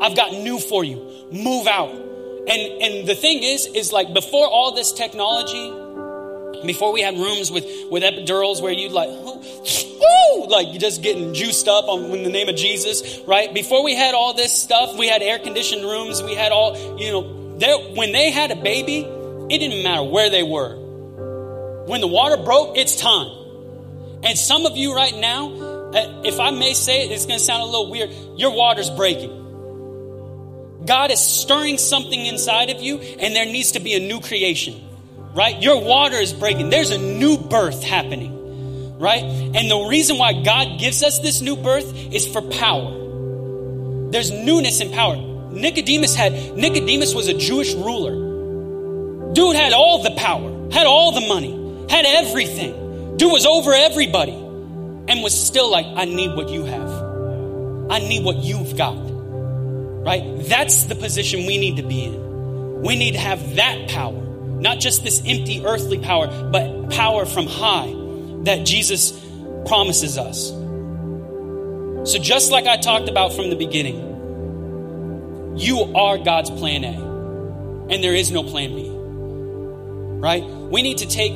I've 0.00 0.16
got 0.16 0.32
new 0.32 0.58
for 0.58 0.84
you. 0.84 1.28
Move 1.30 1.66
out. 1.66 1.90
And 1.90 2.82
and 2.82 3.08
the 3.08 3.14
thing 3.14 3.42
is, 3.42 3.66
is 3.66 3.92
like 3.92 4.12
before 4.12 4.46
all 4.46 4.74
this 4.74 4.92
technology, 4.92 5.84
before 6.66 6.92
we 6.92 7.00
had 7.00 7.14
rooms 7.14 7.50
with, 7.50 7.64
with 7.90 8.02
epidurals 8.02 8.62
where 8.62 8.72
you'd 8.72 8.92
like, 8.92 9.08
woo, 9.08 10.46
like 10.48 10.68
you're 10.70 10.80
just 10.80 11.02
getting 11.02 11.34
juiced 11.34 11.68
up 11.68 11.86
on, 11.88 12.04
in 12.10 12.22
the 12.22 12.30
name 12.30 12.48
of 12.48 12.56
Jesus, 12.56 13.20
right? 13.26 13.52
Before 13.52 13.84
we 13.84 13.94
had 13.94 14.14
all 14.14 14.34
this 14.34 14.52
stuff, 14.52 14.96
we 14.96 15.08
had 15.08 15.22
air 15.22 15.38
conditioned 15.38 15.82
rooms, 15.82 16.22
we 16.22 16.34
had 16.34 16.52
all, 16.52 16.98
you 16.98 17.12
know, 17.12 17.58
there, 17.58 17.76
when 17.94 18.12
they 18.12 18.30
had 18.30 18.50
a 18.50 18.56
baby, 18.56 19.00
it 19.00 19.58
didn't 19.58 19.82
matter 19.82 20.02
where 20.02 20.30
they 20.30 20.42
were. 20.42 20.76
When 21.86 22.00
the 22.00 22.08
water 22.08 22.42
broke, 22.42 22.76
it's 22.76 22.96
time. 22.96 23.28
And 24.22 24.38
some 24.38 24.64
of 24.64 24.76
you 24.76 24.94
right 24.94 25.14
now, 25.14 25.73
Uh, 25.94 26.22
if 26.24 26.40
I 26.40 26.50
may 26.50 26.74
say 26.74 27.04
it, 27.04 27.12
it's 27.12 27.24
going 27.24 27.38
to 27.38 27.44
sound 27.44 27.62
a 27.62 27.66
little 27.66 27.88
weird. 27.88 28.10
Your 28.36 28.52
water's 28.52 28.90
breaking. 28.90 29.42
God 30.84 31.12
is 31.12 31.20
stirring 31.20 31.78
something 31.78 32.26
inside 32.26 32.70
of 32.70 32.82
you, 32.82 32.98
and 32.98 33.34
there 33.34 33.46
needs 33.46 33.72
to 33.72 33.80
be 33.80 33.94
a 33.94 34.00
new 34.00 34.20
creation, 34.20 34.74
right? 35.36 35.62
Your 35.62 35.80
water 35.80 36.16
is 36.16 36.32
breaking. 36.32 36.70
There's 36.70 36.90
a 36.90 36.98
new 36.98 37.38
birth 37.38 37.84
happening, 37.84 38.98
right? 38.98 39.22
And 39.22 39.70
the 39.70 39.86
reason 39.88 40.18
why 40.18 40.42
God 40.42 40.80
gives 40.80 41.04
us 41.04 41.20
this 41.20 41.40
new 41.40 41.56
birth 41.56 41.94
is 42.12 42.26
for 42.26 42.42
power. 42.42 44.10
There's 44.10 44.32
newness 44.32 44.80
in 44.80 44.90
power. 44.90 45.16
Nicodemus 45.16 46.16
had, 46.16 46.56
Nicodemus 46.56 47.14
was 47.14 47.28
a 47.28 47.34
Jewish 47.34 47.72
ruler. 47.72 49.32
Dude 49.32 49.54
had 49.54 49.72
all 49.72 50.02
the 50.02 50.10
power, 50.16 50.70
had 50.72 50.86
all 50.86 51.12
the 51.12 51.26
money, 51.28 51.86
had 51.88 52.04
everything. 52.04 53.16
Dude 53.16 53.30
was 53.30 53.46
over 53.46 53.72
everybody 53.72 54.43
and 55.08 55.22
was 55.22 55.38
still 55.38 55.70
like, 55.70 55.86
I 55.86 56.04
need 56.04 56.34
what 56.34 56.48
you 56.48 56.64
have. 56.64 56.88
I 57.90 57.98
need 57.98 58.24
what 58.24 58.38
you've 58.38 58.76
got. 58.76 58.96
Right? 58.96 60.46
That's 60.48 60.84
the 60.84 60.94
position 60.94 61.46
we 61.46 61.58
need 61.58 61.76
to 61.76 61.82
be 61.82 62.04
in. 62.04 62.82
We 62.82 62.96
need 62.96 63.12
to 63.12 63.18
have 63.18 63.56
that 63.56 63.88
power, 63.88 64.20
not 64.60 64.78
just 64.78 65.04
this 65.04 65.22
empty 65.24 65.64
earthly 65.64 65.98
power, 65.98 66.50
but 66.50 66.90
power 66.90 67.24
from 67.24 67.46
high 67.46 67.92
that 68.44 68.66
Jesus 68.66 69.12
promises 69.66 70.18
us. 70.18 70.48
So, 72.10 72.18
just 72.18 72.50
like 72.50 72.66
I 72.66 72.76
talked 72.76 73.08
about 73.08 73.32
from 73.32 73.48
the 73.48 73.56
beginning, 73.56 75.56
you 75.56 75.80
are 75.94 76.18
God's 76.18 76.50
plan 76.50 76.84
A, 76.84 77.90
and 77.90 78.04
there 78.04 78.14
is 78.14 78.30
no 78.30 78.42
plan 78.42 78.74
B. 78.74 78.90
Right? 80.20 80.44
We 80.44 80.82
need 80.82 80.98
to 80.98 81.06
take 81.06 81.32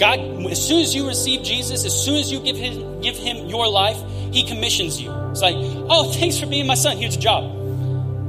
God, 0.00 0.18
as 0.50 0.66
soon 0.66 0.80
as 0.80 0.94
you 0.94 1.06
receive 1.06 1.42
Jesus, 1.42 1.84
as 1.84 2.04
soon 2.04 2.16
as 2.16 2.32
you 2.32 2.40
give 2.40 2.56
him, 2.56 3.02
give 3.02 3.16
him 3.16 3.48
your 3.48 3.68
life, 3.68 3.98
he 4.32 4.44
commissions 4.44 4.98
you. 4.98 5.12
It's 5.30 5.42
like, 5.42 5.54
oh, 5.56 6.10
thanks 6.18 6.40
for 6.40 6.46
being 6.46 6.66
my 6.66 6.74
son. 6.74 6.96
Here's 6.96 7.16
a 7.16 7.20
job. 7.20 7.54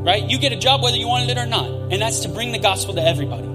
Right? 0.05 0.29
You 0.29 0.37
get 0.37 0.51
a 0.51 0.57
job 0.57 0.83
whether 0.83 0.97
you 0.97 1.07
wanted 1.07 1.29
it 1.29 1.37
or 1.37 1.45
not. 1.45 1.69
And 1.91 2.01
that's 2.01 2.19
to 2.21 2.29
bring 2.29 2.51
the 2.51 2.59
gospel 2.59 2.95
to 2.95 3.01
everybody. 3.01 3.47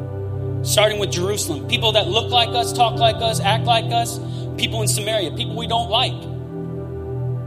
Starting 0.67 0.99
with 0.99 1.13
Jerusalem. 1.13 1.69
People 1.69 1.93
that 1.93 2.09
look 2.09 2.31
like 2.31 2.49
us, 2.49 2.73
talk 2.73 2.99
like 2.99 3.17
us, 3.17 3.39
act 3.41 3.65
like 3.65 3.93
us. 3.93 4.19
People 4.57 4.81
in 4.81 4.89
Samaria. 4.89 5.33
People 5.33 5.55
we 5.55 5.67
don't 5.67 5.91
like. 5.91 6.15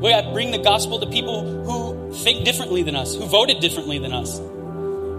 We 0.01 0.12
got 0.12 0.21
to 0.21 0.32
bring 0.32 0.51
the 0.51 0.60
gospel 0.60 0.99
to 0.99 1.08
people 1.08 1.63
who 1.63 2.13
think 2.13 2.45
differently 2.45 2.84
than 2.84 2.95
us, 2.95 3.15
who 3.15 3.25
voted 3.25 3.60
differently 3.60 3.97
than 3.97 4.13
us, 4.13 4.39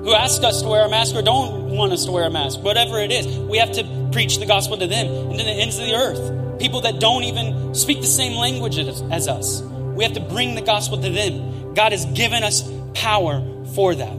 who 0.03 0.15
ask 0.15 0.43
us 0.43 0.63
to 0.63 0.69
wear 0.69 0.87
a 0.87 0.89
mask 0.89 1.15
or 1.15 1.23
don't 1.23 1.71
want 1.77 1.93
us 1.93 2.07
to 2.07 2.13
wear 2.13 2.25
a 2.25 2.31
mask. 2.31 2.61
Whatever 2.61 2.99
it 3.01 3.13
is, 3.13 3.27
we 3.27 3.59
have 3.59 3.73
to 3.73 4.09
preach 4.13 4.39
the 4.39 4.47
gospel 4.47 4.79
to 4.79 4.87
them 4.87 5.07
and 5.07 5.39
to 5.39 5.45
the 5.45 5.51
ends 5.51 5.79
of 5.79 5.87
the 5.87 5.95
earth. 5.95 6.59
People 6.59 6.81
that 6.83 7.01
don't 7.01 7.25
even 7.25 7.75
speak 7.75 8.01
the 8.01 8.07
same 8.07 8.37
language 8.37 8.79
as, 8.79 9.29
us. 9.29 9.63
We 9.63 10.05
have 10.05 10.15
to 10.15 10.21
bring 10.21 10.55
the 10.55 10.63
gospel 10.63 11.01
to 11.01 11.11
them. 11.11 11.75
God 11.75 11.93
has 11.93 12.07
given 12.07 12.43
us 12.43 12.63
power 12.95 13.43
for 13.75 13.95
that. 13.95 14.17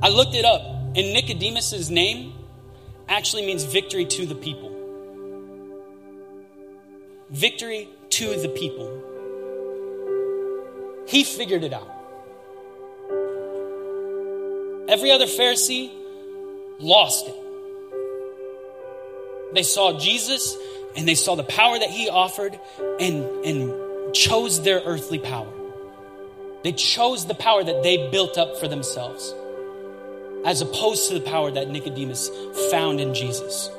I 0.00 0.08
looked 0.08 0.34
it 0.34 0.44
up, 0.44 0.62
and 0.96 1.14
Nicodemus's 1.14 1.90
name 1.90 2.32
actually 3.08 3.46
means 3.46 3.64
victory 3.64 4.04
to 4.04 4.26
the 4.26 4.34
people. 4.34 4.74
Victory 7.30 7.88
to 8.10 8.40
the 8.40 8.48
people. 8.48 9.04
He 11.06 11.24
figured 11.24 11.64
it 11.64 11.72
out. 11.72 11.97
Every 14.88 15.10
other 15.10 15.26
Pharisee 15.26 15.90
lost 16.78 17.26
it. 17.28 17.34
They 19.54 19.62
saw 19.62 19.98
Jesus 19.98 20.56
and 20.96 21.06
they 21.06 21.14
saw 21.14 21.34
the 21.34 21.44
power 21.44 21.78
that 21.78 21.90
he 21.90 22.08
offered 22.08 22.58
and, 22.98 23.44
and 23.44 24.14
chose 24.14 24.62
their 24.62 24.80
earthly 24.80 25.18
power. 25.18 25.52
They 26.64 26.72
chose 26.72 27.26
the 27.26 27.34
power 27.34 27.62
that 27.62 27.82
they 27.82 28.10
built 28.10 28.36
up 28.36 28.56
for 28.56 28.66
themselves, 28.66 29.34
as 30.44 30.60
opposed 30.60 31.08
to 31.08 31.14
the 31.14 31.20
power 31.20 31.50
that 31.50 31.68
Nicodemus 31.68 32.30
found 32.70 33.00
in 33.00 33.14
Jesus. 33.14 33.70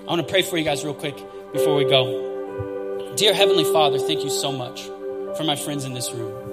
I 0.00 0.10
want 0.10 0.26
to 0.26 0.30
pray 0.30 0.42
for 0.42 0.56
you 0.56 0.64
guys 0.64 0.84
real 0.84 0.94
quick 0.94 1.16
before 1.52 1.74
we 1.76 1.84
go. 1.84 3.14
Dear 3.16 3.34
Heavenly 3.34 3.64
Father, 3.64 3.98
thank 3.98 4.24
you 4.24 4.30
so 4.30 4.50
much 4.52 4.84
for 5.36 5.44
my 5.44 5.56
friends 5.56 5.84
in 5.84 5.92
this 5.92 6.10
room. 6.12 6.47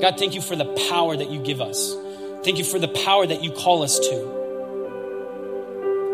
God, 0.00 0.18
thank 0.18 0.34
you 0.34 0.40
for 0.40 0.56
the 0.56 0.64
power 0.90 1.16
that 1.16 1.30
you 1.30 1.42
give 1.42 1.60
us. 1.60 1.94
Thank 2.42 2.58
you 2.58 2.64
for 2.64 2.78
the 2.78 2.88
power 2.88 3.26
that 3.26 3.44
you 3.44 3.52
call 3.52 3.82
us 3.82 3.98
to. 3.98 4.40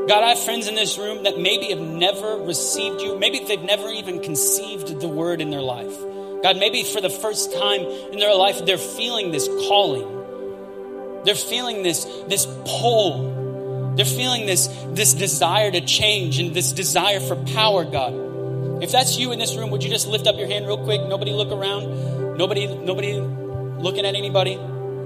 God, 0.08 0.22
I 0.22 0.30
have 0.30 0.40
friends 0.40 0.68
in 0.68 0.74
this 0.74 0.98
room 0.98 1.24
that 1.24 1.38
maybe 1.38 1.70
have 1.70 1.80
never 1.80 2.36
received 2.38 3.00
you. 3.00 3.18
Maybe 3.18 3.40
they've 3.40 3.62
never 3.62 3.88
even 3.90 4.22
conceived 4.22 5.00
the 5.00 5.08
word 5.08 5.40
in 5.40 5.50
their 5.50 5.62
life. 5.62 5.96
God, 6.42 6.58
maybe 6.58 6.84
for 6.84 7.00
the 7.00 7.10
first 7.10 7.52
time 7.52 7.80
in 7.80 8.18
their 8.18 8.34
life, 8.34 8.64
they're 8.66 8.78
feeling 8.78 9.32
this 9.32 9.48
calling. 9.68 11.22
They're 11.24 11.34
feeling 11.34 11.82
this, 11.82 12.04
this 12.28 12.46
pull. 12.46 13.94
They're 13.96 14.04
feeling 14.04 14.46
this, 14.46 14.68
this 14.90 15.14
desire 15.14 15.70
to 15.70 15.80
change 15.80 16.38
and 16.38 16.54
this 16.54 16.72
desire 16.72 17.18
for 17.18 17.34
power, 17.36 17.84
God. 17.84 18.82
If 18.82 18.92
that's 18.92 19.16
you 19.16 19.32
in 19.32 19.38
this 19.38 19.56
room, 19.56 19.70
would 19.70 19.82
you 19.82 19.90
just 19.90 20.06
lift 20.06 20.26
up 20.26 20.36
your 20.36 20.46
hand 20.46 20.66
real 20.66 20.84
quick? 20.84 21.00
Nobody 21.02 21.32
look 21.32 21.50
around. 21.50 22.36
Nobody, 22.36 22.66
nobody 22.66 23.45
looking 23.78 24.04
at 24.06 24.14
anybody. 24.14 24.56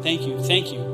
Thank 0.03 0.23
you. 0.23 0.43
Thank 0.43 0.73
you. 0.73 0.91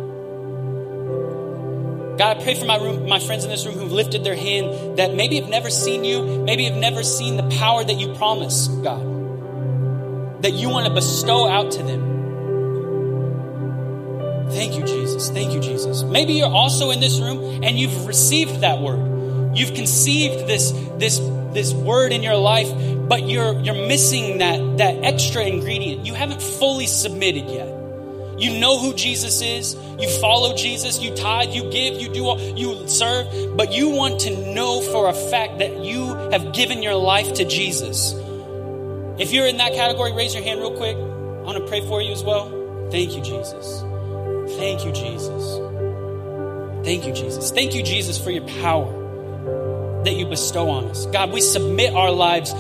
God, 2.18 2.38
I 2.38 2.42
pray 2.42 2.54
for 2.54 2.64
my 2.64 2.76
room, 2.76 3.06
my 3.08 3.18
friends 3.18 3.44
in 3.44 3.50
this 3.50 3.66
room 3.66 3.74
who've 3.74 3.92
lifted 3.92 4.24
their 4.24 4.34
hand 4.34 4.96
that 4.96 5.14
maybe 5.14 5.38
have 5.38 5.50
never 5.50 5.68
seen 5.68 6.02
you, 6.02 6.42
maybe 6.44 6.64
have 6.64 6.76
never 6.76 7.02
seen 7.02 7.36
the 7.36 7.56
power 7.58 7.84
that 7.84 7.94
you 7.94 8.14
promise, 8.14 8.68
God, 8.68 10.42
that 10.42 10.54
you 10.54 10.70
want 10.70 10.86
to 10.86 10.94
bestow 10.94 11.46
out 11.46 11.72
to 11.72 11.82
them. 11.82 12.16
Thank 14.50 14.76
you, 14.76 14.84
Jesus. 14.84 15.28
Thank 15.28 15.52
you, 15.52 15.60
Jesus. 15.60 16.04
Maybe 16.04 16.32
you're 16.34 16.48
also 16.48 16.90
in 16.90 17.00
this 17.00 17.20
room 17.20 17.62
and 17.62 17.78
you've 17.78 18.06
received 18.06 18.62
that 18.62 18.80
word. 18.80 19.56
You've 19.56 19.74
conceived 19.74 20.46
this, 20.46 20.72
this, 20.96 21.18
this 21.52 21.74
word 21.74 22.12
in 22.12 22.22
your 22.22 22.36
life, 22.36 22.68
but 23.08 23.28
you're, 23.28 23.58
you're 23.60 23.86
missing 23.86 24.38
that, 24.38 24.78
that 24.78 25.04
extra 25.04 25.42
ingredient. 25.44 26.04
You 26.04 26.14
haven't 26.14 26.42
fully 26.42 26.86
submitted 26.86 27.48
yet. 27.48 27.68
You 28.38 28.58
know 28.58 28.78
who 28.78 28.94
Jesus 28.94 29.40
is. 29.40 29.74
You 29.98 30.10
follow 30.20 30.54
Jesus. 30.56 31.00
You 31.00 31.14
tithe. 31.14 31.50
You 31.50 31.70
give. 31.70 32.00
You 32.00 32.12
do. 32.12 32.26
All, 32.26 32.38
you 32.38 32.86
serve. 32.86 33.56
But 33.56 33.72
you 33.72 33.90
want 33.90 34.20
to 34.20 34.54
know 34.54 34.82
for 34.82 35.08
a 35.08 35.14
fact 35.14 35.58
that 35.58 35.84
you 35.84 36.06
have 36.32 36.52
given 36.52 36.82
your 36.82 36.94
life 36.94 37.34
to 37.34 37.44
Jesus. 37.46 38.12
If 39.18 39.32
you're 39.32 39.46
in 39.46 39.56
that 39.56 39.72
category, 39.72 40.12
raise 40.12 40.34
your 40.34 40.42
hand 40.42 40.60
real 40.60 40.76
quick. 40.76 40.96
I 40.96 41.00
want 41.00 41.58
to 41.58 41.66
pray 41.66 41.80
for 41.86 42.02
you 42.02 42.12
as 42.12 42.22
well. 42.22 42.50
Thank 42.90 43.16
you, 43.16 43.22
Jesus. 43.22 43.80
Thank 44.58 44.84
you, 44.84 44.92
Jesus. 44.92 45.56
Thank 46.84 47.06
you, 47.06 47.12
Jesus. 47.14 47.50
Thank 47.50 47.74
you, 47.74 47.82
Jesus, 47.82 48.22
for 48.22 48.30
your 48.30 48.46
power 48.60 49.05
that 50.06 50.14
you 50.14 50.26
bestow 50.26 50.70
on 50.70 50.86
us. 50.86 51.06
God, 51.06 51.32
we 51.32 51.40
submit 51.40 51.94
our 51.94 52.10
lives 52.10 52.52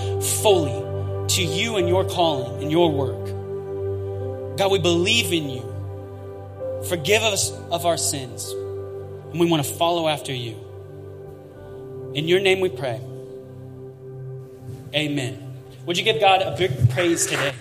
fully 0.42 1.26
to 1.28 1.42
you 1.42 1.76
and 1.76 1.88
your 1.88 2.04
calling 2.04 2.62
and 2.62 2.70
your 2.70 2.90
work. 2.92 4.58
God, 4.58 4.70
we 4.70 4.78
believe 4.78 5.32
in 5.32 5.50
you. 5.50 6.84
Forgive 6.88 7.22
us 7.22 7.50
of 7.70 7.84
our 7.84 7.96
sins. 7.96 8.50
And 8.50 9.40
we 9.40 9.50
want 9.50 9.64
to 9.64 9.74
follow 9.74 10.08
after 10.08 10.32
you. 10.32 10.56
In 12.14 12.28
your 12.28 12.40
name 12.40 12.60
we 12.60 12.68
pray. 12.68 13.00
Amen. 14.94 15.42
Would 15.84 15.98
you 15.98 16.04
give 16.04 16.20
God 16.20 16.42
a 16.42 16.56
big 16.56 16.90
praise 16.90 17.26
today? 17.26 17.52